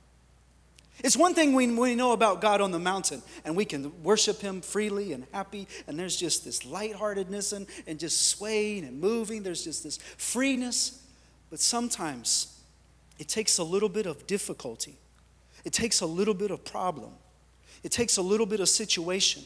It's 1.00 1.18
one 1.18 1.34
thing 1.34 1.54
we, 1.54 1.68
we 1.68 1.96
know 1.96 2.12
about 2.12 2.42
God 2.42 2.62
on 2.62 2.72
the 2.72 2.80
mountain, 2.80 3.24
and 3.44 3.56
we 3.56 3.66
can 3.66 4.04
worship 4.04 4.40
Him 4.40 4.62
freely 4.62 5.14
and 5.14 5.26
happy, 5.32 5.68
and 5.88 5.98
there's 5.98 6.16
just 6.16 6.46
this 6.46 6.66
lightheartedness 6.66 7.54
and, 7.54 7.66
and 7.88 8.00
just 8.00 8.30
swaying 8.30 8.84
and 8.84 9.00
moving. 9.00 9.42
There's 9.42 9.64
just 9.64 9.84
this 9.84 9.98
freeness. 10.18 11.02
But 11.50 11.60
sometimes 11.60 12.60
it 13.20 13.28
takes 13.28 13.58
a 13.58 13.64
little 13.64 13.90
bit 13.90 14.06
of 14.06 14.26
difficulty, 14.28 14.96
it 15.66 15.74
takes 15.74 16.02
a 16.02 16.06
little 16.06 16.34
bit 16.34 16.52
of 16.52 16.64
problem, 16.64 17.12
it 17.84 17.92
takes 17.92 18.18
a 18.18 18.22
little 18.22 18.46
bit 18.46 18.60
of 18.60 18.70
situation 18.70 19.44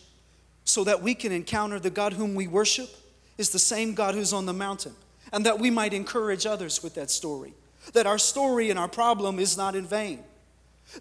so 0.66 0.84
that 0.84 1.02
we 1.02 1.16
can 1.16 1.32
encounter 1.32 1.80
the 1.80 1.90
God 1.90 2.14
whom 2.14 2.36
we 2.36 2.48
worship 2.48 2.90
is 3.38 3.50
the 3.50 3.60
same 3.60 3.94
God 3.94 4.16
who's 4.16 4.34
on 4.34 4.46
the 4.46 4.54
mountain, 4.54 4.94
and 5.32 5.46
that 5.46 5.60
we 5.60 5.70
might 5.70 5.94
encourage 5.94 6.46
others 6.46 6.84
with 6.84 6.96
that 6.96 7.10
story. 7.10 7.54
That 7.94 8.08
our 8.08 8.18
story 8.18 8.70
and 8.70 8.80
our 8.80 8.88
problem 8.88 9.40
is 9.40 9.58
not 9.58 9.76
in 9.76 9.88
vain 9.88 10.24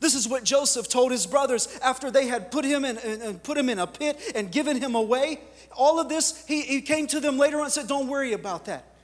this 0.01 0.15
is 0.15 0.29
what 0.29 0.45
Joseph 0.45 0.89
told 0.89 1.13
his 1.13 1.27
brothers 1.27 1.69
after 1.83 2.11
they 2.11 2.27
had 2.27 2.51
put 2.51 2.65
him 2.65 2.85
in, 2.85 2.99
and 2.99 3.43
put 3.43 3.57
him 3.57 3.69
in 3.69 3.79
a 3.79 3.87
pit 3.87 4.19
and 4.35 4.51
given 4.51 4.81
him 4.81 4.95
away. 4.95 5.41
All 5.73 6.01
of 6.01 6.09
this, 6.09 6.45
he, 6.47 6.63
he 6.63 6.81
came 6.81 7.07
to 7.09 7.21
them 7.21 7.39
later 7.39 7.59
on 7.59 7.65
and 7.65 7.73
said, 7.73 7.87
Don't 7.87 8.09
worry 8.09 8.33
about 8.33 8.67
that. 8.67 8.95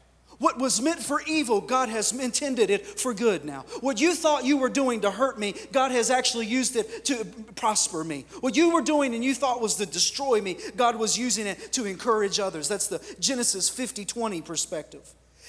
What 0.41 0.59
was 0.59 0.81
meant 0.81 1.01
for 1.01 1.21
evil, 1.27 1.61
God 1.61 1.91
has 1.91 2.13
intended 2.13 2.71
it 2.71 2.87
for 2.87 3.13
good 3.13 3.45
now. 3.45 3.67
What 3.81 4.01
you 4.01 4.15
thought 4.15 4.47
you 4.47 4.57
were 4.57 4.71
doing 4.71 5.03
to 5.03 5.11
hurt 5.11 5.39
me, 5.39 5.55
God 5.71 5.91
has 5.91 6.09
actually 6.09 6.47
used 6.47 6.77
it 6.77 7.05
to 7.05 7.27
prosper 7.57 8.03
me. 8.03 8.25
What 8.41 8.57
you 8.57 8.73
were 8.73 8.81
doing 8.81 9.15
and 9.15 9.23
you 9.23 9.35
thought 9.35 9.61
was 9.61 9.75
to 9.77 9.87
destroy 9.87 10.41
me, 10.41 10.57
God 10.77 10.97
was 10.97 11.19
using 11.19 11.47
it 11.47 11.73
to 11.73 11.85
encourage 11.85 12.41
others. 12.41 12.69
That's 12.69 12.87
the 12.87 13.05
Genesis 13.21 13.69
50 13.69 14.07
20 14.07 14.41
perspective. 14.41 15.07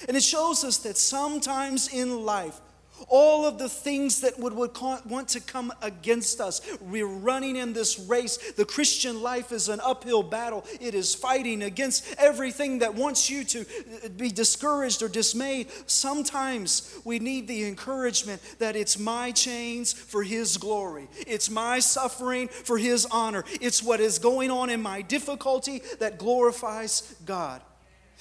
And 0.08 0.16
it 0.16 0.22
shows 0.22 0.62
us 0.62 0.76
that 0.78 0.98
sometimes 0.98 1.88
in 1.88 2.26
life, 2.26 2.60
all 3.08 3.46
of 3.46 3.58
the 3.58 3.68
things 3.68 4.20
that 4.20 4.38
would, 4.38 4.52
would 4.54 4.76
want 4.80 5.28
to 5.28 5.40
come 5.40 5.72
against 5.82 6.40
us. 6.40 6.60
We're 6.80 7.06
running 7.06 7.56
in 7.56 7.72
this 7.72 7.98
race. 7.98 8.52
The 8.52 8.64
Christian 8.64 9.22
life 9.22 9.52
is 9.52 9.68
an 9.68 9.80
uphill 9.82 10.22
battle, 10.22 10.64
it 10.80 10.94
is 10.94 11.14
fighting 11.14 11.62
against 11.62 12.14
everything 12.18 12.80
that 12.80 12.94
wants 12.94 13.30
you 13.30 13.44
to 13.44 13.60
uh, 13.60 14.08
be 14.16 14.30
discouraged 14.30 15.02
or 15.02 15.08
dismayed. 15.08 15.68
Sometimes 15.86 16.98
we 17.04 17.18
need 17.18 17.48
the 17.48 17.64
encouragement 17.64 18.40
that 18.58 18.76
it's 18.76 18.98
my 18.98 19.30
chains 19.30 19.92
for 19.92 20.22
His 20.22 20.56
glory, 20.56 21.08
it's 21.26 21.50
my 21.50 21.78
suffering 21.78 22.48
for 22.48 22.78
His 22.78 23.06
honor, 23.10 23.44
it's 23.60 23.82
what 23.82 24.00
is 24.00 24.18
going 24.18 24.50
on 24.50 24.70
in 24.70 24.82
my 24.82 25.02
difficulty 25.02 25.82
that 25.98 26.18
glorifies 26.18 27.14
God. 27.24 27.62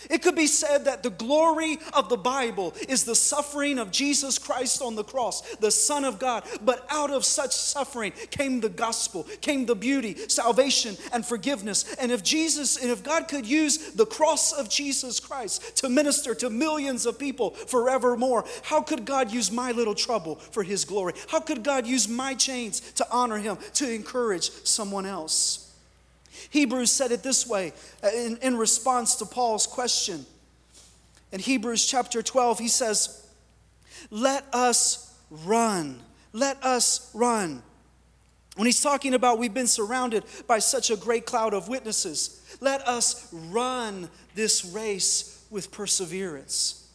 It 0.10 0.22
could 0.22 0.36
be 0.36 0.48
said 0.48 0.86
that 0.86 1.04
the 1.04 1.10
glory 1.10 1.78
of 1.94 2.10
the 2.10 2.18
Bible 2.18 2.74
is 2.90 3.04
the 3.04 3.16
suffering 3.16 3.78
of 3.78 3.92
Jesus 3.92 4.38
Christ 4.38 4.82
on 4.82 4.96
the 4.96 5.04
cross, 5.04 5.42
the 5.58 5.72
Son 5.72 6.06
of 6.06 6.20
God. 6.20 6.44
But 6.64 6.86
out 6.90 7.12
of 7.12 7.26
such 7.26 7.54
suffering 7.54 8.14
came 8.32 8.62
the 8.62 8.70
gospel, 8.70 9.26
came 9.42 9.66
the 9.66 9.76
beauty, 9.76 10.16
salvation, 10.28 10.98
and 11.14 11.26
forgiveness. 11.26 11.94
And 11.96 12.12
if 12.12 12.24
Jesus, 12.24 12.78
and 12.78 12.90
if 12.90 13.04
God 13.04 13.28
could 13.28 13.46
use 13.46 13.92
the 13.92 14.06
cross 14.06 14.54
of 14.54 14.70
Jesus 14.70 15.20
Christ 15.20 15.78
to 15.78 15.90
minister 15.90 16.34
to 16.36 16.50
millions 16.50 17.06
of 17.06 17.20
people 17.20 17.52
forevermore, 17.52 18.46
how 18.64 18.82
could 18.82 19.06
God 19.06 19.32
use 19.32 19.52
my 19.52 19.72
little 19.72 19.96
trouble 19.96 20.36
for 20.36 20.64
His 20.64 20.86
glory? 20.86 21.14
How 21.28 21.40
could 21.40 21.64
God 21.64 21.86
use 21.86 22.08
my 22.08 22.34
chains 22.34 22.80
to 22.94 23.06
honor 23.12 23.38
Him, 23.38 23.58
to 23.76 23.92
encourage 23.92 24.50
someone 24.64 25.06
else? 25.06 25.61
Hebrews 26.50 26.92
said 26.92 27.12
it 27.12 27.24
this 27.24 27.48
way 27.48 27.74
uh, 28.04 28.10
in, 28.10 28.38
in 28.38 28.58
response 28.58 29.16
to 29.16 29.26
Paul's 29.26 29.68
question. 29.68 30.26
In 31.32 31.40
Hebrews 31.40 31.86
chapter 31.86 32.22
12, 32.22 32.60
he 32.60 32.68
says, 32.68 33.26
Let 34.10 34.46
us 34.54 35.18
run. 35.30 36.02
Let 36.34 36.62
us 36.64 37.10
run. 37.14 37.64
When 38.56 38.66
he's 38.66 38.82
talking 38.82 39.14
about 39.14 39.38
we've 39.38 39.54
been 39.54 39.68
surrounded 39.68 40.26
by 40.46 40.60
such 40.60 40.90
a 40.90 40.98
great 40.98 41.26
cloud 41.26 41.54
of 41.54 41.70
witnesses, 41.70 42.58
let 42.60 42.86
us 42.88 43.34
run 43.34 44.10
this 44.36 44.66
race 44.66 45.46
with 45.50 45.72
perseverance. 45.72 46.90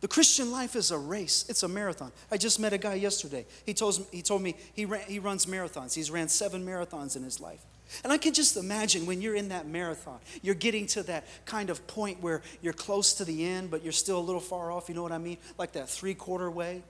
The 0.00 0.08
Christian 0.08 0.50
life 0.50 0.76
is 0.76 0.90
a 0.90 0.98
race, 0.98 1.44
it's 1.48 1.62
a 1.62 1.68
marathon. 1.68 2.12
I 2.30 2.36
just 2.36 2.60
met 2.60 2.72
a 2.72 2.78
guy 2.78 2.94
yesterday. 2.94 3.46
He 3.64 3.74
told 3.74 4.06
he, 4.12 4.22
told 4.22 4.42
me 4.42 4.56
he, 4.74 4.84
ran, 4.84 5.02
he 5.06 5.18
runs 5.18 5.46
marathons. 5.46 5.94
He's 5.94 6.10
ran 6.10 6.28
seven 6.28 6.64
marathons 6.64 7.16
in 7.16 7.22
his 7.22 7.40
life. 7.40 7.60
And 8.02 8.12
I 8.12 8.18
can 8.18 8.34
just 8.34 8.56
imagine 8.56 9.06
when 9.06 9.20
you're 9.20 9.34
in 9.34 9.48
that 9.50 9.66
marathon, 9.66 10.18
you're 10.42 10.54
getting 10.54 10.86
to 10.88 11.02
that 11.04 11.26
kind 11.44 11.70
of 11.70 11.86
point 11.86 12.20
where 12.20 12.42
you're 12.60 12.72
close 12.72 13.14
to 13.14 13.24
the 13.24 13.46
end, 13.46 13.70
but 13.70 13.82
you're 13.82 13.92
still 13.92 14.18
a 14.18 14.20
little 14.20 14.40
far 14.40 14.72
off. 14.72 14.88
You 14.88 14.94
know 14.94 15.02
what 15.02 15.12
I 15.12 15.18
mean? 15.18 15.38
Like 15.58 15.72
that 15.72 15.88
three 15.88 16.14
quarter 16.14 16.50
way. 16.50 16.82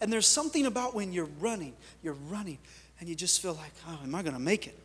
And 0.00 0.12
there's 0.12 0.26
something 0.26 0.66
about 0.66 0.94
when 0.94 1.12
you're 1.12 1.28
running, 1.40 1.74
you're 2.02 2.16
running, 2.28 2.58
and 3.00 3.08
you 3.08 3.14
just 3.14 3.40
feel 3.40 3.54
like, 3.54 3.72
oh, 3.88 3.98
am 4.02 4.14
I 4.14 4.22
going 4.22 4.34
to 4.34 4.40
make 4.40 4.66
it? 4.66 4.78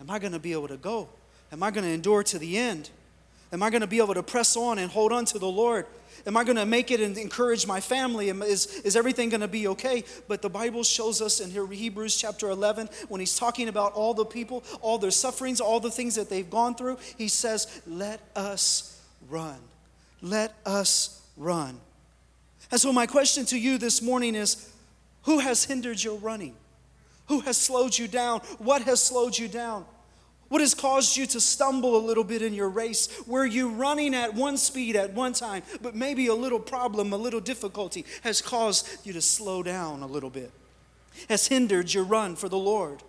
Am 0.00 0.10
I 0.10 0.18
going 0.18 0.32
to 0.32 0.38
be 0.38 0.52
able 0.52 0.68
to 0.68 0.76
go? 0.76 1.08
Am 1.52 1.62
I 1.62 1.70
going 1.70 1.84
to 1.84 1.90
endure 1.90 2.22
to 2.22 2.38
the 2.38 2.56
end? 2.56 2.90
Am 3.52 3.62
I 3.62 3.70
going 3.70 3.80
to 3.80 3.86
be 3.86 3.98
able 3.98 4.14
to 4.14 4.22
press 4.22 4.56
on 4.56 4.78
and 4.78 4.90
hold 4.90 5.12
on 5.12 5.24
to 5.26 5.38
the 5.38 5.48
Lord? 5.48 5.86
Am 6.26 6.36
I 6.36 6.44
going 6.44 6.56
to 6.56 6.66
make 6.66 6.90
it 6.90 7.00
and 7.00 7.16
encourage 7.16 7.66
my 7.66 7.80
family? 7.80 8.28
Is, 8.28 8.66
is 8.80 8.96
everything 8.96 9.28
going 9.28 9.40
to 9.40 9.48
be 9.48 9.68
okay? 9.68 10.04
But 10.28 10.42
the 10.42 10.50
Bible 10.50 10.82
shows 10.82 11.22
us 11.22 11.40
in 11.40 11.50
Hebrews 11.50 12.16
chapter 12.16 12.50
11, 12.50 12.88
when 13.08 13.20
he's 13.20 13.36
talking 13.36 13.68
about 13.68 13.92
all 13.92 14.14
the 14.14 14.24
people, 14.24 14.64
all 14.80 14.98
their 14.98 15.10
sufferings, 15.10 15.60
all 15.60 15.80
the 15.80 15.90
things 15.90 16.14
that 16.16 16.28
they've 16.28 16.48
gone 16.48 16.74
through, 16.74 16.98
he 17.16 17.28
says, 17.28 17.82
Let 17.86 18.20
us 18.36 19.00
run. 19.28 19.58
Let 20.22 20.54
us 20.66 21.22
run. 21.36 21.80
And 22.70 22.80
so, 22.80 22.92
my 22.92 23.06
question 23.06 23.46
to 23.46 23.58
you 23.58 23.78
this 23.78 24.02
morning 24.02 24.34
is 24.34 24.70
who 25.22 25.38
has 25.38 25.64
hindered 25.64 26.02
your 26.02 26.18
running? 26.18 26.54
Who 27.28 27.40
has 27.40 27.56
slowed 27.56 27.96
you 27.96 28.08
down? 28.08 28.40
What 28.58 28.82
has 28.82 29.02
slowed 29.02 29.38
you 29.38 29.48
down? 29.48 29.86
What 30.50 30.60
has 30.60 30.74
caused 30.74 31.16
you 31.16 31.26
to 31.26 31.40
stumble 31.40 31.96
a 31.96 32.04
little 32.04 32.24
bit 32.24 32.42
in 32.42 32.54
your 32.54 32.68
race? 32.68 33.08
Were 33.24 33.46
you 33.46 33.68
running 33.68 34.16
at 34.16 34.34
one 34.34 34.56
speed 34.56 34.96
at 34.96 35.14
one 35.14 35.32
time, 35.32 35.62
but 35.80 35.94
maybe 35.94 36.26
a 36.26 36.34
little 36.34 36.58
problem, 36.58 37.12
a 37.12 37.16
little 37.16 37.38
difficulty 37.38 38.04
has 38.22 38.42
caused 38.42 39.06
you 39.06 39.12
to 39.12 39.22
slow 39.22 39.62
down 39.62 40.02
a 40.02 40.08
little 40.08 40.28
bit, 40.28 40.50
has 41.28 41.46
hindered 41.46 41.94
your 41.94 42.02
run 42.02 42.34
for 42.34 42.48
the 42.48 42.58
Lord? 42.58 43.00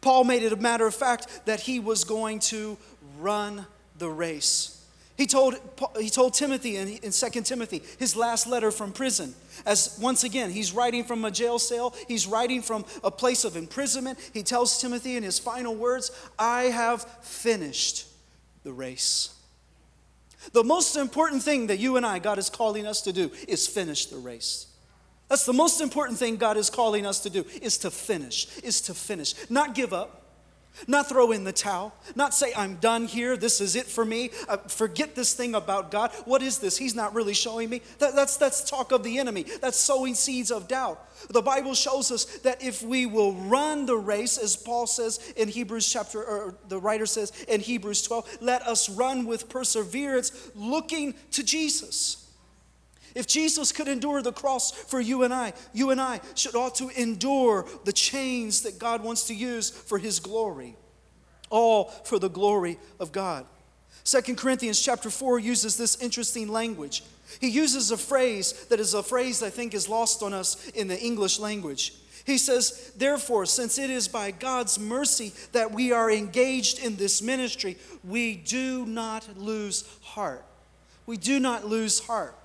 Paul 0.00 0.22
made 0.22 0.44
it 0.44 0.52
a 0.52 0.56
matter 0.56 0.86
of 0.86 0.94
fact 0.94 1.46
that 1.46 1.58
he 1.58 1.80
was 1.80 2.04
going 2.04 2.38
to 2.38 2.78
run 3.18 3.66
the 3.98 4.08
race. 4.08 4.77
He 5.18 5.26
told, 5.26 5.56
he 5.98 6.10
told 6.10 6.34
Timothy 6.34 6.76
in, 6.76 6.88
in 6.88 7.10
2 7.10 7.42
Timothy, 7.42 7.82
his 7.98 8.14
last 8.14 8.46
letter 8.46 8.70
from 8.70 8.92
prison, 8.92 9.34
as 9.66 9.98
once 10.00 10.22
again, 10.22 10.52
he's 10.52 10.72
writing 10.72 11.02
from 11.02 11.24
a 11.24 11.30
jail 11.32 11.58
cell, 11.58 11.92
he's 12.06 12.24
writing 12.24 12.62
from 12.62 12.84
a 13.02 13.10
place 13.10 13.44
of 13.44 13.56
imprisonment. 13.56 14.18
He 14.32 14.44
tells 14.44 14.80
Timothy 14.80 15.16
in 15.16 15.24
his 15.24 15.40
final 15.40 15.74
words, 15.74 16.12
I 16.38 16.64
have 16.64 17.02
finished 17.22 18.06
the 18.62 18.72
race. 18.72 19.34
The 20.52 20.62
most 20.62 20.96
important 20.96 21.42
thing 21.42 21.66
that 21.66 21.80
you 21.80 21.96
and 21.96 22.06
I, 22.06 22.20
God 22.20 22.38
is 22.38 22.48
calling 22.48 22.86
us 22.86 23.00
to 23.02 23.12
do, 23.12 23.32
is 23.48 23.66
finish 23.66 24.06
the 24.06 24.18
race. 24.18 24.68
That's 25.28 25.44
the 25.44 25.52
most 25.52 25.80
important 25.80 26.18
thing 26.20 26.36
God 26.36 26.56
is 26.56 26.70
calling 26.70 27.04
us 27.04 27.20
to 27.20 27.30
do, 27.30 27.44
is 27.60 27.76
to 27.78 27.90
finish, 27.90 28.46
is 28.60 28.80
to 28.82 28.94
finish. 28.94 29.34
Not 29.50 29.74
give 29.74 29.92
up, 29.92 30.17
not 30.86 31.08
throw 31.08 31.32
in 31.32 31.44
the 31.44 31.52
towel, 31.52 31.94
not 32.14 32.34
say, 32.34 32.52
I'm 32.56 32.76
done 32.76 33.06
here, 33.06 33.36
this 33.36 33.60
is 33.60 33.76
it 33.76 33.86
for 33.86 34.04
me, 34.04 34.30
uh, 34.48 34.58
forget 34.58 35.14
this 35.14 35.34
thing 35.34 35.54
about 35.54 35.90
God. 35.90 36.12
What 36.24 36.42
is 36.42 36.58
this? 36.58 36.76
He's 36.76 36.94
not 36.94 37.14
really 37.14 37.34
showing 37.34 37.68
me. 37.68 37.82
That, 37.98 38.14
that's, 38.14 38.36
that's 38.36 38.68
talk 38.68 38.92
of 38.92 39.02
the 39.02 39.18
enemy, 39.18 39.44
that's 39.60 39.78
sowing 39.78 40.14
seeds 40.14 40.50
of 40.50 40.68
doubt. 40.68 41.04
The 41.30 41.42
Bible 41.42 41.74
shows 41.74 42.12
us 42.12 42.24
that 42.38 42.62
if 42.62 42.82
we 42.82 43.06
will 43.06 43.32
run 43.34 43.86
the 43.86 43.96
race, 43.96 44.38
as 44.38 44.56
Paul 44.56 44.86
says 44.86 45.18
in 45.36 45.48
Hebrews 45.48 45.92
chapter, 45.92 46.22
or 46.22 46.54
the 46.68 46.78
writer 46.78 47.06
says 47.06 47.32
in 47.48 47.60
Hebrews 47.60 48.02
12, 48.02 48.38
let 48.40 48.62
us 48.62 48.88
run 48.88 49.26
with 49.26 49.48
perseverance, 49.48 50.50
looking 50.54 51.14
to 51.32 51.42
Jesus. 51.42 52.27
If 53.18 53.26
Jesus 53.26 53.72
could 53.72 53.88
endure 53.88 54.22
the 54.22 54.30
cross 54.30 54.70
for 54.70 55.00
you 55.00 55.24
and 55.24 55.34
I, 55.34 55.52
you 55.72 55.90
and 55.90 56.00
I 56.00 56.20
should 56.36 56.54
ought 56.54 56.76
to 56.76 56.88
endure 56.90 57.66
the 57.84 57.92
chains 57.92 58.62
that 58.62 58.78
God 58.78 59.02
wants 59.02 59.24
to 59.24 59.34
use 59.34 59.70
for 59.70 59.98
his 59.98 60.20
glory. 60.20 60.76
All 61.50 61.86
for 62.04 62.20
the 62.20 62.30
glory 62.30 62.78
of 63.00 63.10
God. 63.10 63.44
Second 64.04 64.38
Corinthians 64.38 64.80
chapter 64.80 65.10
4 65.10 65.40
uses 65.40 65.76
this 65.76 66.00
interesting 66.00 66.46
language. 66.46 67.02
He 67.40 67.48
uses 67.48 67.90
a 67.90 67.96
phrase 67.96 68.52
that 68.66 68.78
is 68.78 68.94
a 68.94 69.02
phrase 69.02 69.42
I 69.42 69.50
think 69.50 69.74
is 69.74 69.88
lost 69.88 70.22
on 70.22 70.32
us 70.32 70.68
in 70.68 70.86
the 70.86 71.00
English 71.00 71.40
language. 71.40 71.94
He 72.24 72.38
says, 72.38 72.92
Therefore, 72.96 73.46
since 73.46 73.78
it 73.78 73.90
is 73.90 74.06
by 74.06 74.30
God's 74.30 74.78
mercy 74.78 75.32
that 75.50 75.72
we 75.72 75.90
are 75.90 76.08
engaged 76.08 76.78
in 76.78 76.94
this 76.94 77.20
ministry, 77.20 77.78
we 78.04 78.36
do 78.36 78.86
not 78.86 79.36
lose 79.36 79.92
heart. 80.02 80.44
We 81.04 81.16
do 81.16 81.40
not 81.40 81.66
lose 81.66 81.98
heart. 81.98 82.36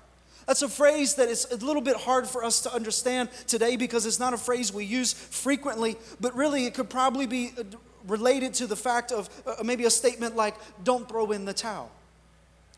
That's 0.46 0.62
a 0.62 0.68
phrase 0.68 1.14
that 1.14 1.28
is 1.28 1.46
a 1.50 1.56
little 1.56 1.82
bit 1.82 1.96
hard 1.96 2.26
for 2.26 2.44
us 2.44 2.60
to 2.62 2.72
understand 2.72 3.30
today 3.46 3.76
because 3.76 4.06
it's 4.06 4.20
not 4.20 4.34
a 4.34 4.38
phrase 4.38 4.72
we 4.72 4.84
use 4.84 5.12
frequently, 5.12 5.96
but 6.20 6.34
really 6.34 6.66
it 6.66 6.74
could 6.74 6.90
probably 6.90 7.26
be 7.26 7.52
uh, 7.58 7.62
related 8.06 8.54
to 8.54 8.66
the 8.66 8.76
fact 8.76 9.10
of 9.12 9.28
uh, 9.46 9.62
maybe 9.64 9.84
a 9.84 9.90
statement 9.90 10.36
like, 10.36 10.54
don't 10.82 11.08
throw 11.08 11.30
in 11.32 11.44
the 11.44 11.54
towel, 11.54 11.90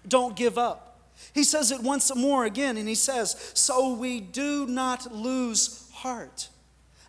don't 0.06 0.36
give 0.36 0.58
up. 0.58 0.82
He 1.32 1.44
says 1.44 1.70
it 1.70 1.82
once 1.82 2.14
more 2.14 2.44
again, 2.44 2.76
and 2.76 2.86
he 2.86 2.94
says, 2.94 3.52
So 3.54 3.94
we 3.94 4.20
do 4.20 4.66
not 4.66 5.12
lose 5.12 5.90
heart. 5.92 6.48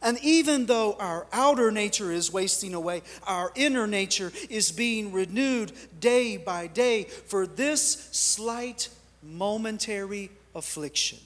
And 0.01 0.17
even 0.21 0.67
though 0.67 0.95
our 0.99 1.27
outer 1.33 1.71
nature 1.71 2.11
is 2.11 2.31
wasting 2.31 2.73
away, 2.73 3.01
our 3.25 3.51
inner 3.55 3.87
nature 3.87 4.31
is 4.49 4.71
being 4.71 5.11
renewed 5.11 5.71
day 5.99 6.37
by 6.37 6.67
day 6.67 7.05
for 7.05 7.47
this 7.47 8.09
slight 8.11 8.89
momentary 9.23 10.29
affliction 10.57 11.19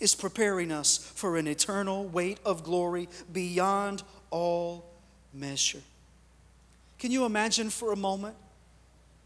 is 0.00 0.14
preparing 0.14 0.72
us 0.72 0.96
for 0.96 1.36
an 1.36 1.46
eternal 1.46 2.04
weight 2.04 2.38
of 2.44 2.64
glory 2.64 3.08
beyond 3.32 4.02
all 4.30 4.84
measure. 5.34 5.82
Can 6.98 7.10
you 7.10 7.24
imagine 7.24 7.68
for 7.68 7.92
a 7.92 7.96
moment 7.96 8.36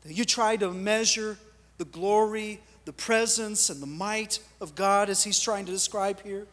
that 0.02 0.12
you 0.12 0.24
try 0.24 0.56
to 0.56 0.70
measure 0.72 1.38
the 1.78 1.84
glory, 1.84 2.60
the 2.84 2.92
presence, 2.92 3.70
and 3.70 3.82
the 3.82 3.86
might 3.86 4.38
of 4.60 4.74
God 4.74 5.08
as 5.08 5.22
He's 5.22 5.40
trying 5.40 5.66
to 5.66 5.72
describe 5.72 6.22
here? 6.22 6.46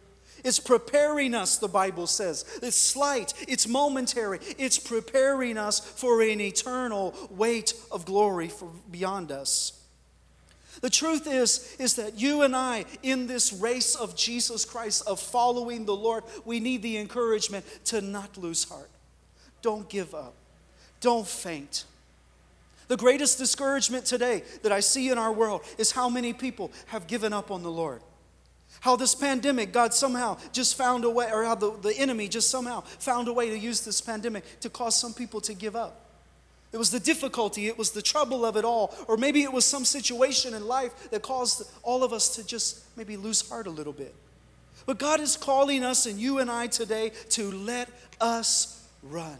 It's 0.44 0.60
preparing 0.60 1.34
us, 1.34 1.58
the 1.58 1.70
Bible 1.70 2.08
says. 2.08 2.44
It's 2.62 2.76
slight, 2.76 3.34
it's 3.48 3.68
momentary, 3.68 4.40
it's 4.58 4.80
preparing 4.80 5.58
us 5.58 5.80
for 5.80 6.22
an 6.22 6.42
eternal 6.42 7.14
weight 7.30 7.74
of 7.92 8.06
glory 8.06 8.50
for 8.50 8.70
beyond 8.92 9.32
us. 9.32 9.83
The 10.84 10.90
truth 10.90 11.28
is, 11.28 11.74
is 11.80 11.94
that 11.96 12.20
you 12.20 12.42
and 12.42 12.54
I, 12.54 12.84
in 13.04 13.26
this 13.26 13.54
race 13.54 13.96
of 13.96 14.18
Jesus 14.18 14.66
Christ, 14.66 15.08
of 15.08 15.18
following 15.18 15.86
the 15.86 15.96
Lord, 15.96 16.26
we 16.44 16.60
need 16.60 16.82
the 16.82 16.98
encouragement 16.98 17.64
to 17.86 18.02
not 18.02 18.36
lose 18.36 18.66
heart. 18.66 18.90
Don't 19.62 19.88
give 19.88 20.14
up. 20.14 20.34
Don't 21.00 21.26
faint. 21.26 21.86
The 22.90 22.98
greatest 22.98 23.38
discouragement 23.38 24.06
today 24.06 24.44
that 24.62 24.74
I 24.74 24.82
see 24.82 25.10
in 25.10 25.18
our 25.18 25.32
world 25.32 25.62
is 25.78 25.94
how 25.94 26.10
many 26.10 26.34
people 26.34 26.70
have 26.88 27.08
given 27.08 27.32
up 27.32 27.50
on 27.50 27.64
the 27.64 27.72
Lord. 27.72 28.02
How 28.82 28.98
this 28.98 29.16
pandemic, 29.16 29.72
God 29.72 29.94
somehow 29.94 30.38
just 30.52 30.76
found 30.76 31.06
a 31.06 31.10
way, 31.10 31.32
or 31.32 31.46
how 31.46 31.56
the, 31.56 31.72
the 31.82 31.98
enemy 31.98 32.28
just 32.28 32.50
somehow 32.50 32.82
found 32.82 33.30
a 33.30 33.34
way 33.34 33.50
to 33.50 33.58
use 33.58 33.86
this 33.86 34.02
pandemic 34.02 34.60
to 34.60 34.70
cause 34.70 34.98
some 34.98 35.14
people 35.14 35.40
to 35.40 35.54
give 35.54 35.78
up. 35.78 36.03
It 36.74 36.78
was 36.78 36.90
the 36.90 37.00
difficulty, 37.00 37.68
it 37.68 37.78
was 37.78 37.92
the 37.92 38.02
trouble 38.02 38.44
of 38.44 38.58
it 38.58 38.66
all, 38.66 38.94
or 39.08 39.16
maybe 39.16 39.44
it 39.44 39.54
was 39.54 39.64
some 39.64 39.86
situation 39.86 40.56
in 40.56 40.68
life 40.68 41.12
that 41.12 41.22
caused 41.22 41.72
all 41.84 42.04
of 42.04 42.12
us 42.12 42.36
to 42.36 42.46
just 42.46 42.84
maybe 42.98 43.16
lose 43.16 43.48
heart 43.48 43.68
a 43.68 43.70
little 43.70 43.94
bit. 43.94 44.14
But 44.88 44.98
God 44.98 45.20
is 45.20 45.38
calling 45.38 45.84
us 45.84 46.08
and 46.08 46.20
you 46.20 46.40
and 46.40 46.50
I 46.50 46.68
today 46.68 47.12
to 47.30 47.52
let 47.52 47.90
us 48.20 48.88
run. 49.04 49.38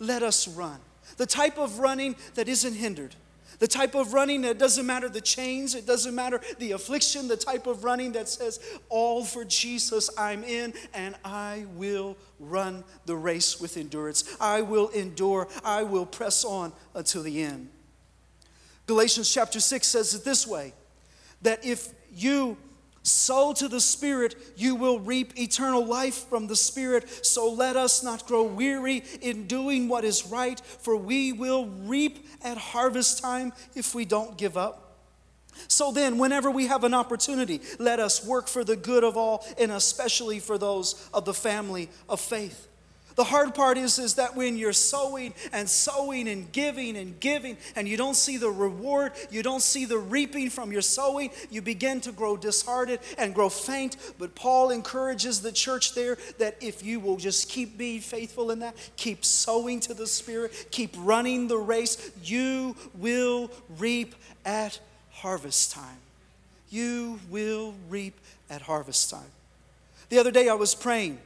Let 0.00 0.22
us 0.24 0.48
run. 0.48 0.78
The 1.16 1.26
type 1.26 1.58
of 1.58 1.78
running 1.78 2.16
that 2.34 2.48
isn't 2.48 2.74
hindered, 2.74 3.14
the 3.64 3.68
type 3.68 3.94
of 3.94 4.12
running 4.12 4.42
that 4.42 4.58
doesn't 4.58 4.84
matter 4.84 5.08
the 5.08 5.22
chains, 5.22 5.74
it 5.74 5.86
doesn't 5.86 6.14
matter 6.14 6.38
the 6.58 6.72
affliction, 6.72 7.28
the 7.28 7.36
type 7.38 7.66
of 7.66 7.82
running 7.82 8.12
that 8.12 8.28
says, 8.28 8.60
All 8.90 9.24
for 9.24 9.42
Jesus 9.42 10.10
I'm 10.18 10.44
in, 10.44 10.74
and 10.92 11.14
I 11.24 11.64
will 11.74 12.18
run 12.38 12.84
the 13.06 13.16
race 13.16 13.58
with 13.58 13.78
endurance. 13.78 14.36
I 14.38 14.60
will 14.60 14.90
endure, 14.90 15.48
I 15.64 15.82
will 15.82 16.04
press 16.04 16.44
on 16.44 16.74
until 16.92 17.22
the 17.22 17.42
end. 17.42 17.70
Galatians 18.86 19.32
chapter 19.32 19.60
6 19.60 19.88
says 19.88 20.14
it 20.14 20.26
this 20.26 20.46
way 20.46 20.74
that 21.40 21.64
if 21.64 21.88
you 22.12 22.58
Sow 23.04 23.52
to 23.52 23.68
the 23.68 23.82
Spirit, 23.82 24.34
you 24.56 24.74
will 24.74 24.98
reap 24.98 25.38
eternal 25.38 25.84
life 25.84 26.26
from 26.30 26.46
the 26.46 26.56
Spirit. 26.56 27.08
So 27.24 27.52
let 27.52 27.76
us 27.76 28.02
not 28.02 28.26
grow 28.26 28.44
weary 28.44 29.04
in 29.20 29.46
doing 29.46 29.88
what 29.88 30.04
is 30.04 30.26
right, 30.26 30.58
for 30.58 30.96
we 30.96 31.30
will 31.30 31.66
reap 31.66 32.26
at 32.42 32.56
harvest 32.56 33.20
time 33.22 33.52
if 33.74 33.94
we 33.94 34.06
don't 34.06 34.38
give 34.38 34.56
up. 34.56 34.80
So 35.68 35.92
then, 35.92 36.16
whenever 36.16 36.50
we 36.50 36.66
have 36.66 36.82
an 36.82 36.94
opportunity, 36.94 37.60
let 37.78 38.00
us 38.00 38.24
work 38.26 38.48
for 38.48 38.64
the 38.64 38.74
good 38.74 39.04
of 39.04 39.18
all, 39.18 39.46
and 39.58 39.70
especially 39.70 40.40
for 40.40 40.56
those 40.56 41.08
of 41.12 41.26
the 41.26 41.34
family 41.34 41.90
of 42.08 42.20
faith. 42.20 42.68
The 43.16 43.24
hard 43.24 43.54
part 43.54 43.78
is, 43.78 43.98
is 43.98 44.14
that 44.14 44.34
when 44.34 44.56
you're 44.56 44.72
sowing 44.72 45.34
and 45.52 45.68
sowing 45.68 46.28
and 46.28 46.50
giving 46.50 46.96
and 46.96 47.18
giving, 47.20 47.56
and 47.76 47.86
you 47.86 47.96
don't 47.96 48.16
see 48.16 48.38
the 48.38 48.50
reward, 48.50 49.12
you 49.30 49.42
don't 49.42 49.62
see 49.62 49.84
the 49.84 49.98
reaping 49.98 50.50
from 50.50 50.72
your 50.72 50.82
sowing, 50.82 51.30
you 51.48 51.62
begin 51.62 52.00
to 52.02 52.12
grow 52.12 52.36
disheartened 52.36 52.98
and 53.16 53.34
grow 53.34 53.48
faint. 53.48 53.96
But 54.18 54.34
Paul 54.34 54.70
encourages 54.70 55.42
the 55.42 55.52
church 55.52 55.94
there 55.94 56.18
that 56.38 56.56
if 56.60 56.82
you 56.82 56.98
will 56.98 57.16
just 57.16 57.48
keep 57.48 57.78
being 57.78 58.00
faithful 58.00 58.50
in 58.50 58.58
that, 58.60 58.74
keep 58.96 59.24
sowing 59.24 59.78
to 59.80 59.94
the 59.94 60.06
Spirit, 60.08 60.68
keep 60.72 60.94
running 60.98 61.46
the 61.46 61.58
race, 61.58 62.10
you 62.22 62.74
will 62.94 63.50
reap 63.78 64.16
at 64.44 64.80
harvest 65.12 65.70
time. 65.70 65.98
You 66.70 67.20
will 67.30 67.74
reap 67.88 68.18
at 68.50 68.62
harvest 68.62 69.08
time. 69.10 69.30
The 70.08 70.18
other 70.18 70.32
day 70.32 70.48
I 70.48 70.54
was 70.54 70.74
praying, 70.74 71.20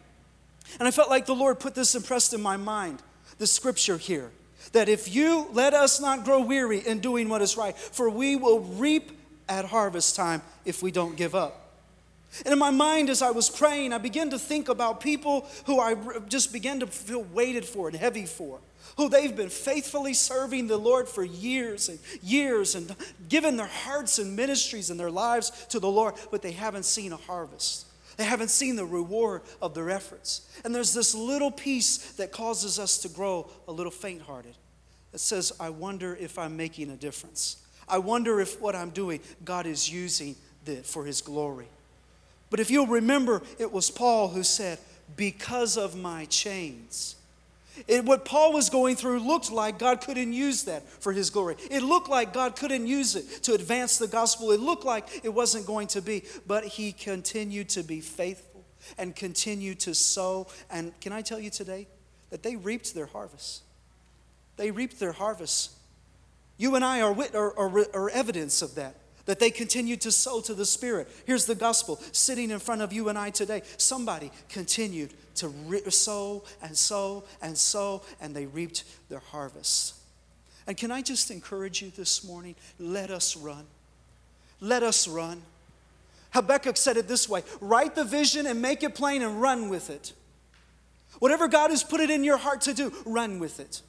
and 0.79 0.87
I 0.87 0.91
felt 0.91 1.11
like 1.11 1.27
the 1.27 1.35
Lord 1.35 1.61
put 1.61 1.75
this 1.75 1.95
impressed 1.95 2.35
in 2.35 2.41
my 2.41 2.57
mind 2.57 3.03
the 3.39 3.47
scripture 3.47 3.99
here 3.99 4.31
that 4.73 4.89
if 4.89 5.15
you 5.15 5.49
let 5.53 5.75
us 5.75 6.01
not 6.01 6.25
grow 6.25 6.41
weary 6.41 6.81
in 6.81 6.99
doing 7.01 7.29
what 7.29 7.41
is 7.41 7.57
right, 7.57 7.77
for 7.77 8.11
we 8.11 8.37
will 8.37 8.61
reap 8.61 9.13
at 9.49 9.65
harvest 9.65 10.15
time 10.15 10.43
if 10.65 10.83
we 10.83 10.91
don't 10.91 11.17
give 11.17 11.35
up. 11.35 11.65
And 12.45 12.53
in 12.53 12.59
my 12.59 12.71
mind, 12.71 13.09
as 13.09 13.23
I 13.23 13.31
was 13.31 13.49
praying, 13.49 13.95
I 13.95 13.99
began 13.99 14.29
to 14.31 14.39
think 14.39 14.69
about 14.69 15.01
people 15.01 15.47
who 15.65 15.81
I 15.81 15.97
just 16.29 16.53
began 16.53 16.81
to 16.81 16.87
feel 16.87 17.23
weighted 17.23 17.65
for 17.65 17.89
and 17.89 17.97
heavy 17.97 18.27
for 18.27 18.61
who 18.97 19.09
they've 19.09 19.35
been 19.35 19.49
faithfully 19.49 20.13
serving 20.13 20.67
the 20.67 20.77
Lord 20.77 21.09
for 21.09 21.23
years 21.23 21.89
and 21.89 21.99
years 22.23 22.75
and 22.75 22.95
given 23.29 23.57
their 23.57 23.67
hearts 23.67 24.19
and 24.19 24.35
ministries 24.37 24.91
and 24.91 24.99
their 24.99 25.11
lives 25.11 25.67
to 25.71 25.79
the 25.79 25.91
Lord, 25.91 26.15
but 26.31 26.43
they 26.43 26.53
haven't 26.53 26.85
seen 26.85 27.13
a 27.13 27.17
harvest. 27.17 27.87
They 28.19 28.25
haven't 28.25 28.51
seen 28.51 28.77
the 28.77 28.85
reward 28.85 29.43
of 29.63 29.75
their 29.75 29.91
efforts. 29.91 30.43
And 30.65 30.75
there's 30.75 30.93
this 30.93 31.15
little 31.15 31.53
piece 31.53 31.99
that 32.15 32.33
causes 32.33 32.79
us 32.79 32.99
to 32.99 33.09
grow 33.09 33.49
a 33.67 33.73
little 33.73 33.93
faint 33.93 34.23
hearted. 34.23 34.57
It 35.15 35.21
says, 35.21 35.53
I 35.59 35.71
wonder 35.71 36.17
if 36.17 36.37
I'm 36.37 36.57
making 36.57 36.91
a 36.91 36.97
difference. 36.97 37.65
I 37.89 37.99
wonder 37.99 38.41
if 38.41 38.61
what 38.61 38.75
I'm 38.75 38.91
doing, 38.91 39.21
God 39.45 39.67
is 39.67 39.91
using 39.91 40.37
it 40.67 40.85
for 40.85 41.05
His 41.05 41.23
glory. 41.23 41.69
But 42.51 42.61
if 42.61 42.71
you'll 42.71 42.89
remember, 42.89 43.41
it 43.59 43.73
was 43.73 43.91
Paul 43.91 44.29
who 44.29 44.43
said, 44.43 44.79
Because 45.17 45.79
of 45.79 45.97
my 45.97 46.25
chains, 46.27 47.17
it, 47.87 48.05
what 48.05 48.25
Paul 48.25 48.53
was 48.53 48.71
going 48.71 48.97
through 48.97 49.21
looked 49.21 49.51
like 49.51 49.79
God 49.79 50.01
couldn't 50.01 50.33
use 50.33 50.65
that 50.65 50.89
for 50.89 51.13
his 51.13 51.31
glory. 51.31 51.57
It 51.71 51.83
looked 51.83 52.09
like 52.09 52.33
God 52.33 52.57
couldn't 52.57 52.87
use 52.87 53.17
it 53.17 53.43
to 53.45 53.55
advance 53.55 53.99
the 53.99 54.09
gospel. 54.09 54.51
It 54.51 54.61
looked 54.61 54.85
like 54.85 55.21
it 55.23 55.29
wasn't 55.29 55.67
going 55.67 55.89
to 55.89 56.03
be, 56.03 56.25
but 56.47 56.65
he 56.65 56.93
continued 56.93 57.69
to 57.71 57.83
be 57.83 58.01
faithful 58.01 58.65
and 58.97 59.15
continued 59.15 59.81
to 59.81 59.95
sow. 59.95 60.47
And 60.71 60.99
can 61.01 61.13
I 61.13 61.23
tell 61.23 61.39
you 61.39 61.51
today 61.51 61.87
that 62.31 62.43
they 62.43 62.57
reaped 62.57 62.95
their 62.95 63.07
harvest? 63.07 63.63
They 64.57 64.71
reaped 64.71 64.99
their 64.99 65.13
harvest. 65.13 65.73
You 66.57 66.75
and 66.75 66.85
I 66.85 67.03
are, 67.03 67.17
are, 67.35 67.59
are, 67.59 67.87
are 67.95 68.11
evidence 68.11 68.63
of 68.63 68.75
that 68.75 68.95
that 69.29 69.39
they 69.39 69.51
continued 69.51 70.01
to 70.01 70.11
sow 70.11 70.41
to 70.41 70.55
the 70.55 70.65
Spirit. 70.65 71.07
Here's 71.27 71.45
the 71.45 71.55
gospel 71.55 72.01
sitting 72.13 72.51
in 72.51 72.59
front 72.59 72.81
of 72.81 72.95
you 72.95 73.11
and 73.11 73.19
I 73.19 73.29
today. 73.29 73.61
Somebody 73.77 74.33
continued 74.49 75.13
to 75.35 75.49
re- 75.49 75.83
sow 75.91 76.45
and 76.63 76.75
sow 76.75 77.25
and 77.43 77.57
sow, 77.57 78.01
and 78.23 78.35
they 78.35 78.47
reaped 78.47 78.85
their 79.11 79.19
harvest. 79.19 79.97
And 80.67 80.79
can 80.79 80.91
I 80.91 81.03
just 81.03 81.31
encourage 81.31 81.83
you 81.83 81.93
this 81.95 82.25
morning? 82.25 82.55
Let 82.79 83.11
us 83.11 83.37
run. 83.37 83.67
Let 84.63 84.83
us 84.83 85.07
run. 85.07 85.43
Habakkuk 86.31 86.79
said 86.79 86.97
it 86.97 87.07
this 87.07 87.29
way 87.29 87.43
write 87.61 87.95
the 87.95 88.05
vision 88.05 88.47
and 88.47 88.63
make 88.63 88.83
it 88.83 88.95
plain 88.95 89.21
and 89.21 89.43
run 89.43 89.69
with 89.69 89.91
it. 89.91 90.15
Whatever 91.19 91.49
God 91.49 91.69
has 91.69 91.85
put 91.85 92.01
it 92.01 92.09
in 92.09 92.25
your 92.25 92.39
heart 92.39 92.63
to 92.63 92.73
do, 92.73 92.95
run 93.05 93.39
with 93.39 93.61
it. 93.61 93.83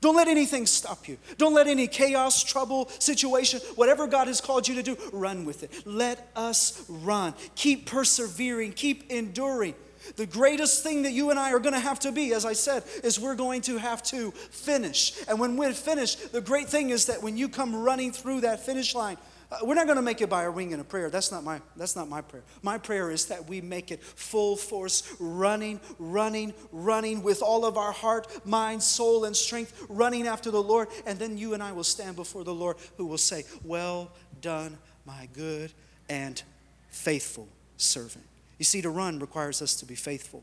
Don't 0.00 0.16
let 0.16 0.28
anything 0.28 0.66
stop 0.66 1.08
you. 1.08 1.18
Don't 1.38 1.54
let 1.54 1.66
any 1.66 1.86
chaos, 1.86 2.42
trouble, 2.42 2.88
situation, 2.98 3.60
whatever 3.76 4.06
God 4.06 4.26
has 4.28 4.40
called 4.40 4.68
you 4.68 4.74
to 4.76 4.82
do, 4.82 4.96
run 5.12 5.44
with 5.44 5.62
it. 5.62 5.86
Let 5.86 6.30
us 6.36 6.84
run. 6.88 7.34
Keep 7.54 7.86
persevering, 7.86 8.72
keep 8.72 9.10
enduring. 9.10 9.74
The 10.14 10.26
greatest 10.26 10.82
thing 10.82 11.02
that 11.02 11.12
you 11.12 11.30
and 11.30 11.38
I 11.38 11.52
are 11.52 11.58
going 11.58 11.74
to 11.74 11.80
have 11.80 11.98
to 12.00 12.12
be, 12.12 12.32
as 12.32 12.44
I 12.44 12.52
said, 12.52 12.84
is 13.02 13.18
we're 13.18 13.34
going 13.34 13.62
to 13.62 13.78
have 13.78 14.02
to 14.04 14.30
finish. 14.30 15.14
And 15.26 15.40
when 15.40 15.56
we 15.56 15.72
finish, 15.72 16.14
the 16.14 16.40
great 16.40 16.68
thing 16.68 16.90
is 16.90 17.06
that 17.06 17.22
when 17.22 17.36
you 17.36 17.48
come 17.48 17.74
running 17.74 18.12
through 18.12 18.42
that 18.42 18.64
finish 18.64 18.94
line, 18.94 19.16
Uh, 19.50 19.58
we're 19.62 19.74
not 19.74 19.86
going 19.86 19.96
to 19.96 20.02
make 20.02 20.20
it 20.20 20.28
by 20.28 20.42
a 20.42 20.50
ring 20.50 20.72
and 20.72 20.80
a 20.80 20.84
prayer. 20.84 21.08
That's 21.08 21.30
not 21.30 21.44
my 21.44 21.60
that's 21.76 21.94
not 21.94 22.08
my 22.08 22.20
prayer. 22.20 22.42
My 22.62 22.78
prayer 22.78 23.10
is 23.10 23.26
that 23.26 23.48
we 23.48 23.60
make 23.60 23.92
it 23.92 24.02
full 24.02 24.56
force, 24.56 25.14
running, 25.20 25.80
running, 25.98 26.52
running 26.72 27.22
with 27.22 27.42
all 27.42 27.64
of 27.64 27.76
our 27.76 27.92
heart, 27.92 28.44
mind, 28.44 28.82
soul, 28.82 29.24
and 29.24 29.36
strength, 29.36 29.86
running 29.88 30.26
after 30.26 30.50
the 30.50 30.62
Lord, 30.62 30.88
and 31.06 31.18
then 31.18 31.38
you 31.38 31.54
and 31.54 31.62
I 31.62 31.72
will 31.72 31.84
stand 31.84 32.16
before 32.16 32.42
the 32.42 32.54
Lord, 32.54 32.76
who 32.96 33.06
will 33.06 33.18
say, 33.18 33.44
"Well 33.62 34.10
done, 34.40 34.78
my 35.04 35.28
good 35.32 35.72
and 36.08 36.42
faithful 36.90 37.48
servant." 37.76 38.24
You 38.58 38.64
see, 38.64 38.82
to 38.82 38.90
run 38.90 39.20
requires 39.20 39.62
us 39.62 39.76
to 39.76 39.86
be 39.86 39.94
faithful. 39.94 40.42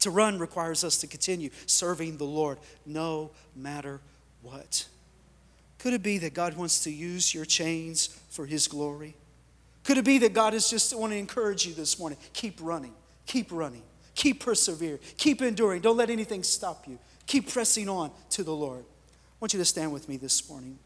To 0.00 0.10
run 0.10 0.38
requires 0.38 0.84
us 0.84 0.98
to 0.98 1.06
continue 1.06 1.50
serving 1.66 2.16
the 2.16 2.24
Lord 2.24 2.58
no 2.86 3.32
matter 3.56 4.00
what. 4.42 4.86
Could 5.78 5.94
it 5.94 6.02
be 6.02 6.18
that 6.18 6.34
God 6.34 6.56
wants 6.56 6.84
to 6.84 6.90
use 6.90 7.32
your 7.32 7.44
chains 7.44 8.08
for 8.30 8.46
His 8.46 8.66
glory? 8.68 9.14
Could 9.84 9.98
it 9.98 10.04
be 10.04 10.18
that 10.18 10.34
God 10.34 10.54
is 10.54 10.68
just 10.68 10.96
want 10.96 11.12
to 11.12 11.16
encourage 11.16 11.66
you 11.66 11.72
this 11.72 11.98
morning? 11.98 12.18
Keep 12.32 12.58
running, 12.60 12.92
keep 13.26 13.50
running, 13.50 13.82
keep 14.14 14.44
persevering, 14.44 14.98
keep 15.16 15.40
enduring. 15.40 15.80
Don't 15.80 15.96
let 15.96 16.10
anything 16.10 16.42
stop 16.42 16.86
you. 16.86 16.98
Keep 17.26 17.50
pressing 17.50 17.88
on 17.88 18.10
to 18.30 18.42
the 18.42 18.54
Lord. 18.54 18.80
I 18.80 19.36
want 19.40 19.52
you 19.52 19.58
to 19.58 19.64
stand 19.64 19.92
with 19.92 20.08
me 20.08 20.16
this 20.16 20.48
morning. 20.48 20.78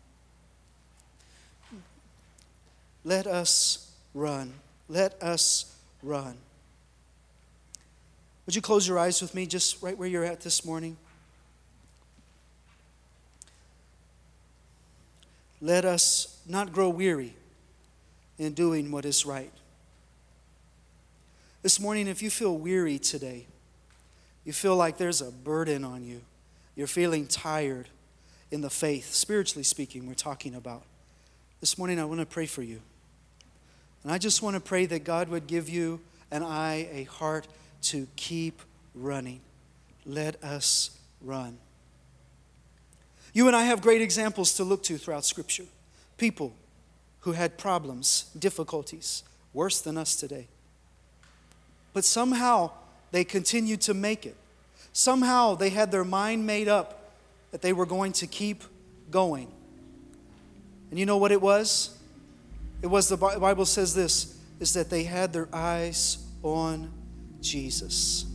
Let 3.05 3.27
us 3.27 3.93
run. 4.15 4.53
Let 4.89 5.21
us 5.23 5.75
run. 6.03 6.37
Would 8.47 8.55
you 8.55 8.63
close 8.63 8.87
your 8.87 8.99
eyes 8.99 9.23
with 9.23 9.35
me 9.35 9.47
just 9.47 9.83
right 9.83 9.97
where 9.97 10.09
you're 10.09 10.25
at 10.25 10.41
this 10.41 10.65
morning? 10.65 10.97
Let 15.63 15.85
us 15.85 16.41
not 16.45 16.73
grow 16.73 16.89
weary 16.89 17.37
in 18.37 18.53
doing 18.53 18.91
what 18.91 19.05
is 19.05 19.25
right. 19.25 19.53
This 21.63 21.79
morning, 21.79 22.09
if 22.09 22.21
you 22.21 22.31
feel 22.31 22.59
weary 22.59 22.99
today, 22.99 23.47
you 24.45 24.53
feel 24.53 24.75
like 24.75 24.99
there's 24.99 25.21
a 25.21 25.31
burden 25.31 25.85
on 25.85 26.03
you, 26.03 26.21
you're 26.75 26.89
feeling 26.89 27.29
tired 27.29 27.89
in 28.51 28.61
the 28.61 28.71
faith, 28.71 29.15
spiritually 29.15 29.63
speaking, 29.63 30.09
we're 30.09 30.15
talking 30.15 30.57
about. 30.57 30.83
This 31.61 31.79
morning, 31.79 32.01
I 32.01 32.07
want 32.07 32.19
to 32.19 32.27
pray 32.27 32.47
for 32.47 32.63
you. 32.63 32.81
And 34.03 34.11
I 34.11 34.19
just 34.19 34.43
want 34.43 34.55
to 34.57 34.61
pray 34.61 34.85
that 34.87 35.05
God 35.05 35.29
would 35.29 35.47
give 35.47 35.69
you 35.69 36.01
and 36.33 36.43
I 36.43 36.89
a 36.93 37.05
heart 37.05 37.47
to 37.83 38.09
keep 38.17 38.61
running. 38.97 39.41
Let 40.05 40.43
us 40.43 40.99
run. 41.21 41.59
You 43.33 43.47
and 43.47 43.57
I 43.57 43.63
have 43.63 43.81
great 43.81 44.03
examples 44.03 44.55
to 44.55 44.65
look 44.65 44.83
to 44.85 44.99
throughout 44.99 45.25
Scripture. 45.25 45.65
People 46.19 46.55
who 47.21 47.33
had 47.33 47.57
problems, 47.57 48.31
difficulties, 48.39 49.23
worse 49.53 49.81
than 49.81 49.97
us 49.97 50.17
today. 50.17 50.49
But 51.93 52.05
somehow 52.05 52.71
they 53.11 53.25
continued 53.25 53.81
to 53.83 53.95
make 53.95 54.27
it. 54.27 54.37
Somehow 54.93 55.55
they 55.55 55.71
had 55.71 55.91
their 55.91 56.05
mind 56.05 56.47
made 56.47 56.69
up 56.69 57.13
that 57.51 57.63
they 57.63 57.73
were 57.73 57.87
going 57.87 58.13
to 58.15 58.27
keep 58.27 58.65
going. 59.11 59.51
And 60.91 60.99
you 60.99 61.07
know 61.07 61.17
what 61.17 61.33
it 61.33 61.41
was? 61.41 61.97
It 62.83 62.89
was 62.89 63.09
the 63.09 63.17
Bible 63.17 63.65
says 63.65 63.95
this 63.95 64.39
is 64.61 64.75
that 64.75 64.91
they 64.91 65.05
had 65.05 65.33
their 65.33 65.49
eyes 65.53 66.19
on 66.43 66.91
Jesus. 67.41 68.27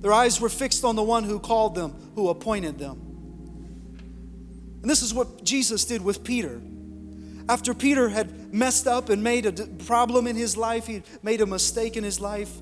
Their 0.00 0.12
eyes 0.12 0.40
were 0.40 0.48
fixed 0.48 0.84
on 0.84 0.96
the 0.96 1.02
one 1.02 1.24
who 1.24 1.38
called 1.38 1.74
them, 1.74 1.94
who 2.14 2.28
appointed 2.28 2.78
them. 2.78 3.13
And 4.84 4.90
this 4.90 5.00
is 5.00 5.14
what 5.14 5.42
Jesus 5.42 5.86
did 5.86 6.04
with 6.04 6.24
Peter. 6.24 6.60
After 7.48 7.72
Peter 7.72 8.10
had 8.10 8.52
messed 8.52 8.86
up 8.86 9.08
and 9.08 9.24
made 9.24 9.46
a 9.46 9.52
problem 9.86 10.26
in 10.26 10.36
his 10.36 10.58
life, 10.58 10.86
he 10.86 11.02
made 11.22 11.40
a 11.40 11.46
mistake 11.46 11.96
in 11.96 12.04
his 12.04 12.20
life, 12.20 12.52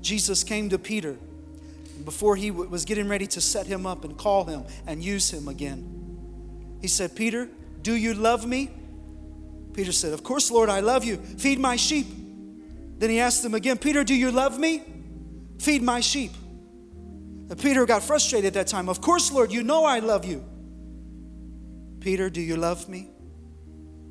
Jesus 0.00 0.42
came 0.42 0.68
to 0.70 0.80
Peter. 0.80 1.16
Before 2.04 2.34
he 2.34 2.50
was 2.50 2.84
getting 2.84 3.06
ready 3.06 3.28
to 3.28 3.40
set 3.40 3.68
him 3.68 3.86
up 3.86 4.02
and 4.02 4.18
call 4.18 4.46
him 4.46 4.64
and 4.88 5.00
use 5.00 5.30
him 5.30 5.46
again, 5.46 6.76
he 6.80 6.88
said, 6.88 7.14
Peter, 7.14 7.48
do 7.82 7.94
you 7.94 8.14
love 8.14 8.44
me? 8.44 8.68
Peter 9.72 9.92
said, 9.92 10.12
Of 10.12 10.24
course, 10.24 10.50
Lord, 10.50 10.70
I 10.70 10.80
love 10.80 11.04
you. 11.04 11.18
Feed 11.18 11.60
my 11.60 11.76
sheep. 11.76 12.08
Then 12.98 13.10
he 13.10 13.20
asked 13.20 13.44
him 13.44 13.54
again, 13.54 13.78
Peter, 13.78 14.02
do 14.02 14.16
you 14.16 14.32
love 14.32 14.58
me? 14.58 14.82
Feed 15.60 15.82
my 15.82 16.00
sheep. 16.00 16.32
And 17.48 17.56
Peter 17.56 17.86
got 17.86 18.02
frustrated 18.02 18.48
at 18.48 18.54
that 18.54 18.66
time. 18.66 18.88
Of 18.88 19.00
course, 19.00 19.30
Lord, 19.30 19.52
you 19.52 19.62
know 19.62 19.84
I 19.84 20.00
love 20.00 20.24
you. 20.24 20.44
Peter, 22.00 22.30
do 22.30 22.40
you 22.40 22.56
love 22.56 22.88
me? 22.88 23.10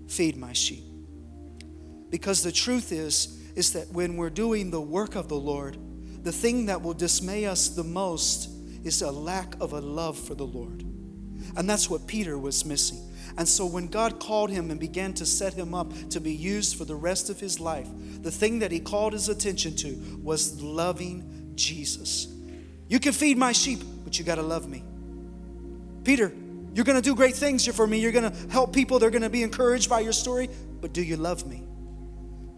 Feed 0.07 0.37
my 0.37 0.53
sheep. 0.53 0.83
Because 2.09 2.43
the 2.43 2.51
truth 2.51 2.91
is, 2.91 3.39
is 3.55 3.73
that 3.73 3.89
when 3.89 4.15
we're 4.15 4.29
doing 4.29 4.71
the 4.71 4.81
work 4.81 5.15
of 5.15 5.27
the 5.27 5.35
Lord, 5.35 5.77
the 6.23 6.31
thing 6.31 6.67
that 6.67 6.81
will 6.81 6.93
dismay 6.93 7.45
us 7.45 7.69
the 7.69 7.83
most 7.83 8.49
is 8.83 9.01
a 9.01 9.11
lack 9.11 9.55
of 9.59 9.73
a 9.73 9.81
love 9.81 10.17
for 10.17 10.35
the 10.35 10.45
Lord. 10.45 10.83
And 11.55 11.69
that's 11.69 11.89
what 11.89 12.07
Peter 12.07 12.37
was 12.37 12.65
missing. 12.65 12.99
And 13.37 13.47
so 13.47 13.65
when 13.65 13.87
God 13.87 14.19
called 14.19 14.49
him 14.49 14.71
and 14.71 14.79
began 14.79 15.13
to 15.13 15.25
set 15.25 15.53
him 15.53 15.73
up 15.73 15.91
to 16.09 16.19
be 16.19 16.33
used 16.33 16.75
for 16.75 16.85
the 16.85 16.95
rest 16.95 17.29
of 17.29 17.39
his 17.39 17.59
life, 17.59 17.87
the 18.21 18.31
thing 18.31 18.59
that 18.59 18.71
he 18.71 18.79
called 18.79 19.13
his 19.13 19.29
attention 19.29 19.75
to 19.77 20.19
was 20.21 20.61
loving 20.61 21.53
Jesus. 21.55 22.27
You 22.87 22.99
can 22.99 23.13
feed 23.13 23.37
my 23.37 23.51
sheep, 23.51 23.79
but 24.03 24.17
you 24.17 24.25
got 24.25 24.35
to 24.35 24.41
love 24.41 24.67
me. 24.67 24.83
Peter, 26.03 26.33
you're 26.73 26.85
going 26.85 26.97
to 26.97 27.01
do 27.01 27.15
great 27.15 27.35
things 27.35 27.65
for 27.67 27.87
me. 27.87 27.99
You're 27.99 28.11
going 28.11 28.31
to 28.31 28.51
help 28.51 28.73
people. 28.73 28.99
They're 28.99 29.09
going 29.09 29.23
to 29.23 29.29
be 29.29 29.43
encouraged 29.43 29.89
by 29.89 30.01
your 30.01 30.13
story, 30.13 30.49
but 30.81 30.93
do 30.93 31.01
you 31.01 31.17
love 31.17 31.47
me? 31.47 31.63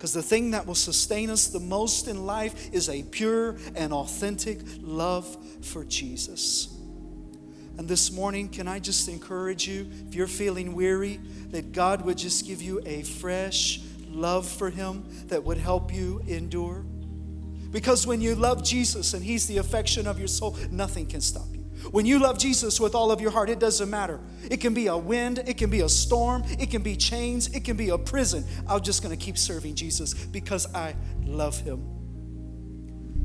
Because 0.02 0.13
the 0.13 0.24
thing 0.24 0.52
that 0.52 0.65
will 0.65 0.76
sustain 0.76 1.30
us 1.30 1.47
the 1.47 1.60
most 1.60 2.08
in 2.08 2.26
life 2.26 2.74
is 2.74 2.89
a 2.89 3.04
pure 3.04 3.56
and 3.76 3.93
authentic 3.93 4.60
love 4.80 5.38
for 5.63 5.86
Jesus. 5.86 6.76
And 7.78 7.88
this 7.88 8.12
morning, 8.12 8.50
can 8.50 8.67
I 8.67 8.80
just 8.80 9.08
encourage 9.08 9.67
you, 9.67 9.88
if 10.08 10.15
you're 10.15 10.28
feeling 10.28 10.74
weary, 10.74 11.19
that 11.52 11.71
God 11.71 12.04
would 12.04 12.17
just 12.17 12.45
give 12.45 12.62
you 12.62 12.82
a 12.86 13.04
fresh 13.04 13.80
love 14.08 14.47
for 14.47 14.69
Him 14.69 15.06
that 15.28 15.43
would 15.43 15.58
help 15.58 15.93
you 15.93 16.21
endure? 16.28 16.84
Because 17.71 18.06
when 18.06 18.21
you 18.21 18.36
love 18.36 18.63
Jesus 18.63 19.13
and 19.13 19.24
He's 19.24 19.47
the 19.47 19.58
affection 19.58 20.06
of 20.06 20.19
your 20.19 20.28
soul, 20.28 20.58
nothing 20.69 21.06
can 21.06 21.21
stop 21.21 21.47
you. 21.54 21.61
When 21.89 22.06
you 22.06 22.20
love 22.20 22.38
Jesus 22.38 22.80
with 22.80 22.94
all 22.94 23.12
of 23.12 23.20
your 23.20 23.32
heart, 23.32 23.50
it 23.50 23.60
doesn't 23.60 23.89
matter. 23.89 24.20
It 24.50 24.58
can 24.58 24.74
be 24.74 24.88
a 24.88 24.98
wind, 24.98 25.39
it 25.39 25.58
can 25.58 25.70
be 25.70 25.82
a 25.82 25.89
storm, 25.89 26.44
it 26.60 26.70
can 26.70 26.84
be 26.84 26.96
chains, 26.96 27.48
it 27.48 27.63
can 27.63 27.76
be 27.76 27.89
a 27.89 27.98
prison. 27.98 28.46
I'm 28.67 28.82
just 28.82 29.02
going 29.02 29.17
to 29.17 29.24
keep 29.24 29.38
serving 29.38 29.76
Jesus 29.76 30.13
because 30.13 30.74
I 30.76 30.96
love 31.24 31.60
him. 31.60 31.84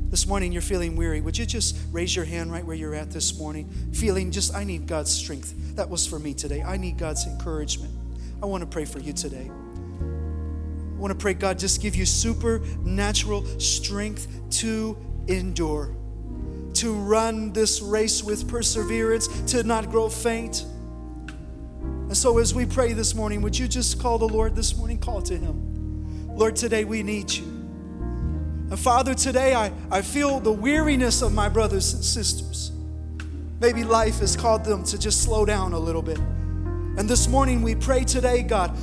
This 0.09 0.25
morning 0.25 0.51
you're 0.53 0.61
feeling 0.61 0.95
weary. 0.95 1.19
Would 1.21 1.37
you 1.37 1.45
just 1.45 1.77
raise 1.91 2.15
your 2.15 2.25
hand 2.25 2.51
right 2.51 2.65
where 2.65 2.75
you're 2.75 2.95
at 2.95 3.11
this 3.11 3.37
morning? 3.37 3.69
Feeling 3.93 4.31
just, 4.31 4.55
I 4.55 4.63
need 4.63 4.87
God's 4.87 5.11
strength. 5.11 5.53
That 5.75 5.89
was 5.89 6.07
for 6.07 6.17
me 6.17 6.33
today. 6.33 6.63
I 6.63 6.77
need 6.77 6.97
God's 6.97 7.27
encouragement. 7.27 7.93
I 8.41 8.45
want 8.45 8.61
to 8.61 8.67
pray 8.67 8.85
for 8.85 8.99
you 8.99 9.11
today. 9.11 9.51
I 9.51 10.99
want 10.99 11.11
to 11.11 11.17
pray, 11.17 11.33
God, 11.33 11.59
just 11.59 11.81
give 11.81 11.95
you 11.95 12.05
supernatural 12.05 13.45
strength 13.59 14.27
to 14.51 14.97
endure 15.27 15.93
to 16.77 16.93
run 16.93 17.53
this 17.53 17.81
race 17.81 18.23
with 18.23 18.47
perseverance, 18.47 19.27
to 19.51 19.63
not 19.63 19.89
grow 19.89 20.09
faint. 20.09 20.65
And 21.81 22.15
so, 22.15 22.37
as 22.37 22.53
we 22.53 22.65
pray 22.65 22.93
this 22.93 23.15
morning, 23.15 23.41
would 23.41 23.57
you 23.57 23.67
just 23.67 23.99
call 23.99 24.17
the 24.17 24.27
Lord 24.27 24.55
this 24.55 24.77
morning? 24.77 24.99
Call 24.99 25.21
to 25.23 25.37
Him. 25.37 26.27
Lord, 26.35 26.55
today 26.55 26.85
we 26.85 27.03
need 27.03 27.31
you. 27.31 27.43
And 27.45 28.79
Father, 28.79 29.15
today 29.15 29.55
I, 29.55 29.71
I 29.89 30.01
feel 30.01 30.39
the 30.39 30.51
weariness 30.51 31.21
of 31.21 31.33
my 31.33 31.49
brothers 31.49 31.93
and 31.93 32.03
sisters. 32.03 32.71
Maybe 33.59 33.83
life 33.83 34.19
has 34.19 34.35
called 34.35 34.63
them 34.63 34.83
to 34.85 34.99
just 34.99 35.23
slow 35.23 35.45
down 35.45 35.73
a 35.73 35.79
little 35.79 36.03
bit. 36.03 36.19
And 36.19 37.09
this 37.09 37.27
morning 37.27 37.61
we 37.61 37.75
pray 37.75 38.03
today, 38.03 38.43
God, 38.43 38.77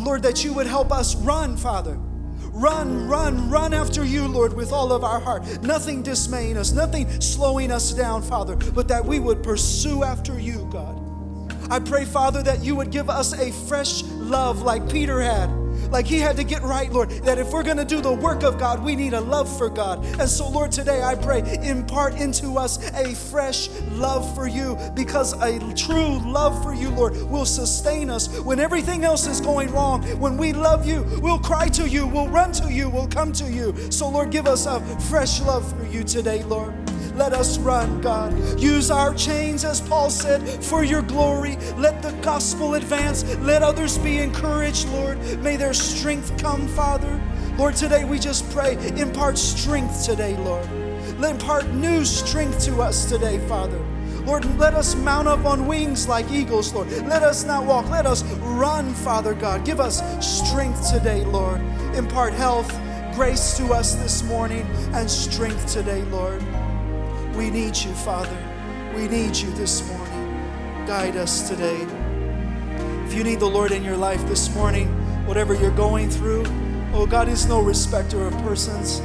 Lord, 0.00 0.22
that 0.22 0.44
you 0.44 0.52
would 0.52 0.66
help 0.66 0.92
us 0.92 1.16
run, 1.16 1.56
Father 1.56 1.98
Run, 2.52 3.08
run, 3.08 3.48
run 3.48 3.72
after 3.72 4.04
you, 4.04 4.28
Lord, 4.28 4.52
with 4.52 4.72
all 4.72 4.92
of 4.92 5.04
our 5.04 5.18
heart. 5.18 5.62
Nothing 5.62 6.02
dismaying 6.02 6.56
us, 6.56 6.72
nothing 6.72 7.08
slowing 7.20 7.72
us 7.72 7.92
down, 7.92 8.22
Father, 8.22 8.56
but 8.56 8.88
that 8.88 9.04
we 9.04 9.18
would 9.18 9.42
pursue 9.42 10.04
after 10.04 10.38
you, 10.38 10.68
God. 10.70 10.98
I 11.70 11.78
pray, 11.78 12.04
Father, 12.04 12.42
that 12.42 12.62
you 12.62 12.76
would 12.76 12.90
give 12.90 13.08
us 13.08 13.32
a 13.32 13.50
fresh 13.66 14.02
love 14.02 14.62
like 14.62 14.88
Peter 14.90 15.20
had 15.20 15.61
like 15.92 16.06
he 16.06 16.18
had 16.18 16.36
to 16.36 16.44
get 16.44 16.62
right, 16.62 16.90
Lord, 16.90 17.10
that 17.24 17.38
if 17.38 17.52
we're 17.52 17.62
going 17.62 17.76
to 17.76 17.84
do 17.84 18.00
the 18.00 18.12
work 18.12 18.42
of 18.42 18.58
God, 18.58 18.82
we 18.82 18.96
need 18.96 19.12
a 19.12 19.20
love 19.20 19.54
for 19.58 19.68
God. 19.68 20.04
And 20.18 20.28
so, 20.28 20.48
Lord, 20.48 20.72
today 20.72 21.02
I 21.02 21.14
pray, 21.14 21.42
impart 21.62 22.14
into 22.14 22.58
us 22.58 22.78
a 22.92 23.14
fresh 23.14 23.68
love 23.92 24.34
for 24.34 24.48
you 24.48 24.78
because 24.94 25.34
a 25.42 25.58
true 25.74 26.18
love 26.30 26.62
for 26.62 26.74
you, 26.74 26.90
Lord, 26.90 27.14
will 27.30 27.44
sustain 27.44 28.10
us 28.10 28.40
when 28.40 28.58
everything 28.58 29.04
else 29.04 29.26
is 29.26 29.40
going 29.40 29.70
wrong. 29.72 30.02
When 30.18 30.36
we 30.36 30.52
love 30.52 30.86
you, 30.86 31.04
we'll 31.20 31.38
cry 31.38 31.68
to 31.68 31.88
you, 31.88 32.06
we'll 32.06 32.28
run 32.28 32.52
to 32.52 32.72
you, 32.72 32.88
we'll 32.88 33.08
come 33.08 33.32
to 33.34 33.50
you. 33.50 33.74
So, 33.90 34.08
Lord, 34.08 34.30
give 34.30 34.46
us 34.46 34.66
a 34.66 34.80
fresh 35.02 35.40
love 35.42 35.68
for 35.78 35.86
you 35.86 36.02
today, 36.04 36.42
Lord. 36.44 36.81
Let 37.14 37.32
us 37.32 37.58
run, 37.58 38.00
God. 38.00 38.32
Use 38.58 38.90
our 38.90 39.14
chains, 39.14 39.64
as 39.64 39.80
Paul 39.80 40.10
said, 40.10 40.42
for 40.64 40.82
your 40.84 41.02
glory. 41.02 41.56
Let 41.76 42.02
the 42.02 42.12
gospel 42.22 42.74
advance. 42.74 43.24
Let 43.36 43.62
others 43.62 43.98
be 43.98 44.18
encouraged, 44.18 44.88
Lord. 44.88 45.18
May 45.40 45.56
their 45.56 45.74
strength 45.74 46.36
come, 46.38 46.66
Father. 46.68 47.20
Lord, 47.58 47.76
today 47.76 48.04
we 48.04 48.18
just 48.18 48.50
pray, 48.50 48.76
impart 48.98 49.36
strength 49.36 50.06
today, 50.06 50.36
Lord. 50.38 50.66
Let 51.18 51.32
impart 51.32 51.68
new 51.68 52.04
strength 52.04 52.64
to 52.64 52.80
us 52.80 53.08
today, 53.08 53.38
Father. 53.46 53.78
Lord, 54.24 54.44
let 54.58 54.74
us 54.74 54.94
mount 54.94 55.28
up 55.28 55.44
on 55.44 55.66
wings 55.66 56.08
like 56.08 56.30
eagles, 56.30 56.72
Lord. 56.72 56.90
Let 57.06 57.22
us 57.22 57.44
not 57.44 57.66
walk, 57.66 57.90
let 57.90 58.06
us 58.06 58.22
run, 58.40 58.94
Father 58.94 59.34
God. 59.34 59.64
Give 59.64 59.80
us 59.80 60.00
strength 60.24 60.90
today, 60.90 61.24
Lord. 61.24 61.60
Impart 61.94 62.32
health, 62.32 62.70
grace 63.14 63.56
to 63.58 63.72
us 63.74 63.96
this 63.96 64.22
morning, 64.22 64.66
and 64.94 65.10
strength 65.10 65.72
today, 65.72 66.02
Lord. 66.04 66.42
We 67.36 67.50
need 67.50 67.76
you, 67.76 67.92
Father. 67.94 68.36
We 68.94 69.08
need 69.08 69.36
you 69.36 69.50
this 69.52 69.88
morning. 69.88 70.86
Guide 70.86 71.16
us 71.16 71.48
today. 71.48 71.86
If 73.06 73.14
you 73.14 73.24
need 73.24 73.40
the 73.40 73.48
Lord 73.48 73.72
in 73.72 73.82
your 73.82 73.96
life 73.96 74.26
this 74.28 74.54
morning, 74.54 74.88
whatever 75.26 75.54
you're 75.54 75.74
going 75.76 76.10
through, 76.10 76.44
oh, 76.92 77.06
God 77.06 77.28
is 77.28 77.46
no 77.46 77.62
respecter 77.62 78.26
of 78.26 78.34
persons. 78.42 79.00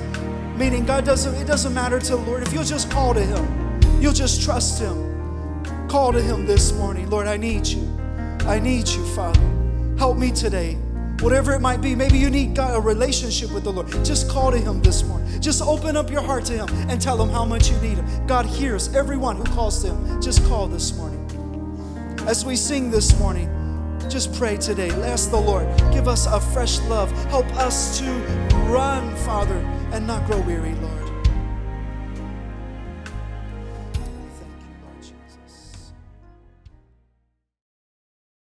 Meaning, 0.58 0.86
God 0.86 1.06
doesn't, 1.06 1.36
it 1.36 1.48
doesn't 1.48 1.74
matter 1.74 2.00
to 2.00 2.10
the 2.10 2.18
Lord. 2.18 2.44
If 2.44 2.52
you'll 2.52 2.64
just 2.64 2.92
call 2.92 3.14
to 3.14 3.24
Him, 3.24 3.82
you'll 4.02 4.14
just 4.14 4.42
trust 4.42 4.82
Him. 4.82 5.88
Call 5.88 6.12
to 6.12 6.22
Him 6.22 6.46
this 6.46 6.74
morning. 6.74 7.10
Lord, 7.10 7.28
I 7.28 7.38
need 7.38 7.66
you. 7.66 7.88
I 8.42 8.60
need 8.60 8.88
you, 8.88 9.06
Father. 9.16 9.40
Help 9.98 10.18
me 10.18 10.32
today. 10.32 10.78
Whatever 11.22 11.54
it 11.54 11.62
might 11.62 11.82
be, 11.82 11.96
maybe 11.96 12.18
you 12.18 12.30
need 12.30 12.56
God, 12.56 12.78
a 12.78 12.80
relationship 12.80 13.52
with 13.52 13.64
the 13.64 13.72
Lord. 13.72 13.88
Just 14.06 14.30
call 14.30 14.52
to 14.52 14.58
Him 14.58 14.82
this 14.84 15.04
morning. 15.04 15.42
Just 15.42 15.64
open 15.64 15.98
up 15.98 16.12
your 16.12 16.22
heart 16.22 16.46
to 16.46 16.54
Him 16.54 16.68
and 16.90 17.02
tell 17.02 17.22
Him 17.22 17.30
how 17.30 17.44
much 17.44 17.72
you 17.72 17.78
need 17.82 17.98
Him. 17.98 18.28
God 18.28 18.46
hears 18.46 18.94
everyone 18.94 19.36
who 19.36 19.44
calls 19.46 19.82
to 19.82 19.94
Him. 19.94 20.22
Just 20.22 20.46
call 20.46 20.68
this 20.68 20.96
morning. 20.96 21.24
As 22.28 22.46
we 22.46 22.56
sing 22.56 22.92
this 22.92 23.18
morning, 23.20 23.50
just 24.10 24.34
pray 24.36 24.58
today. 24.58 24.90
Ask 24.90 25.32
the 25.32 25.40
Lord, 25.40 25.66
give 25.92 26.08
us 26.08 26.28
a 26.28 26.40
fresh 26.40 26.80
love. 26.82 27.12
Help 27.30 27.48
us 27.56 28.00
to 28.00 28.06
run, 28.70 29.16
Father, 29.18 29.58
and 29.92 30.06
not 30.06 30.26
grow 30.28 30.40
weary, 30.42 30.74
Lord. 30.76 30.87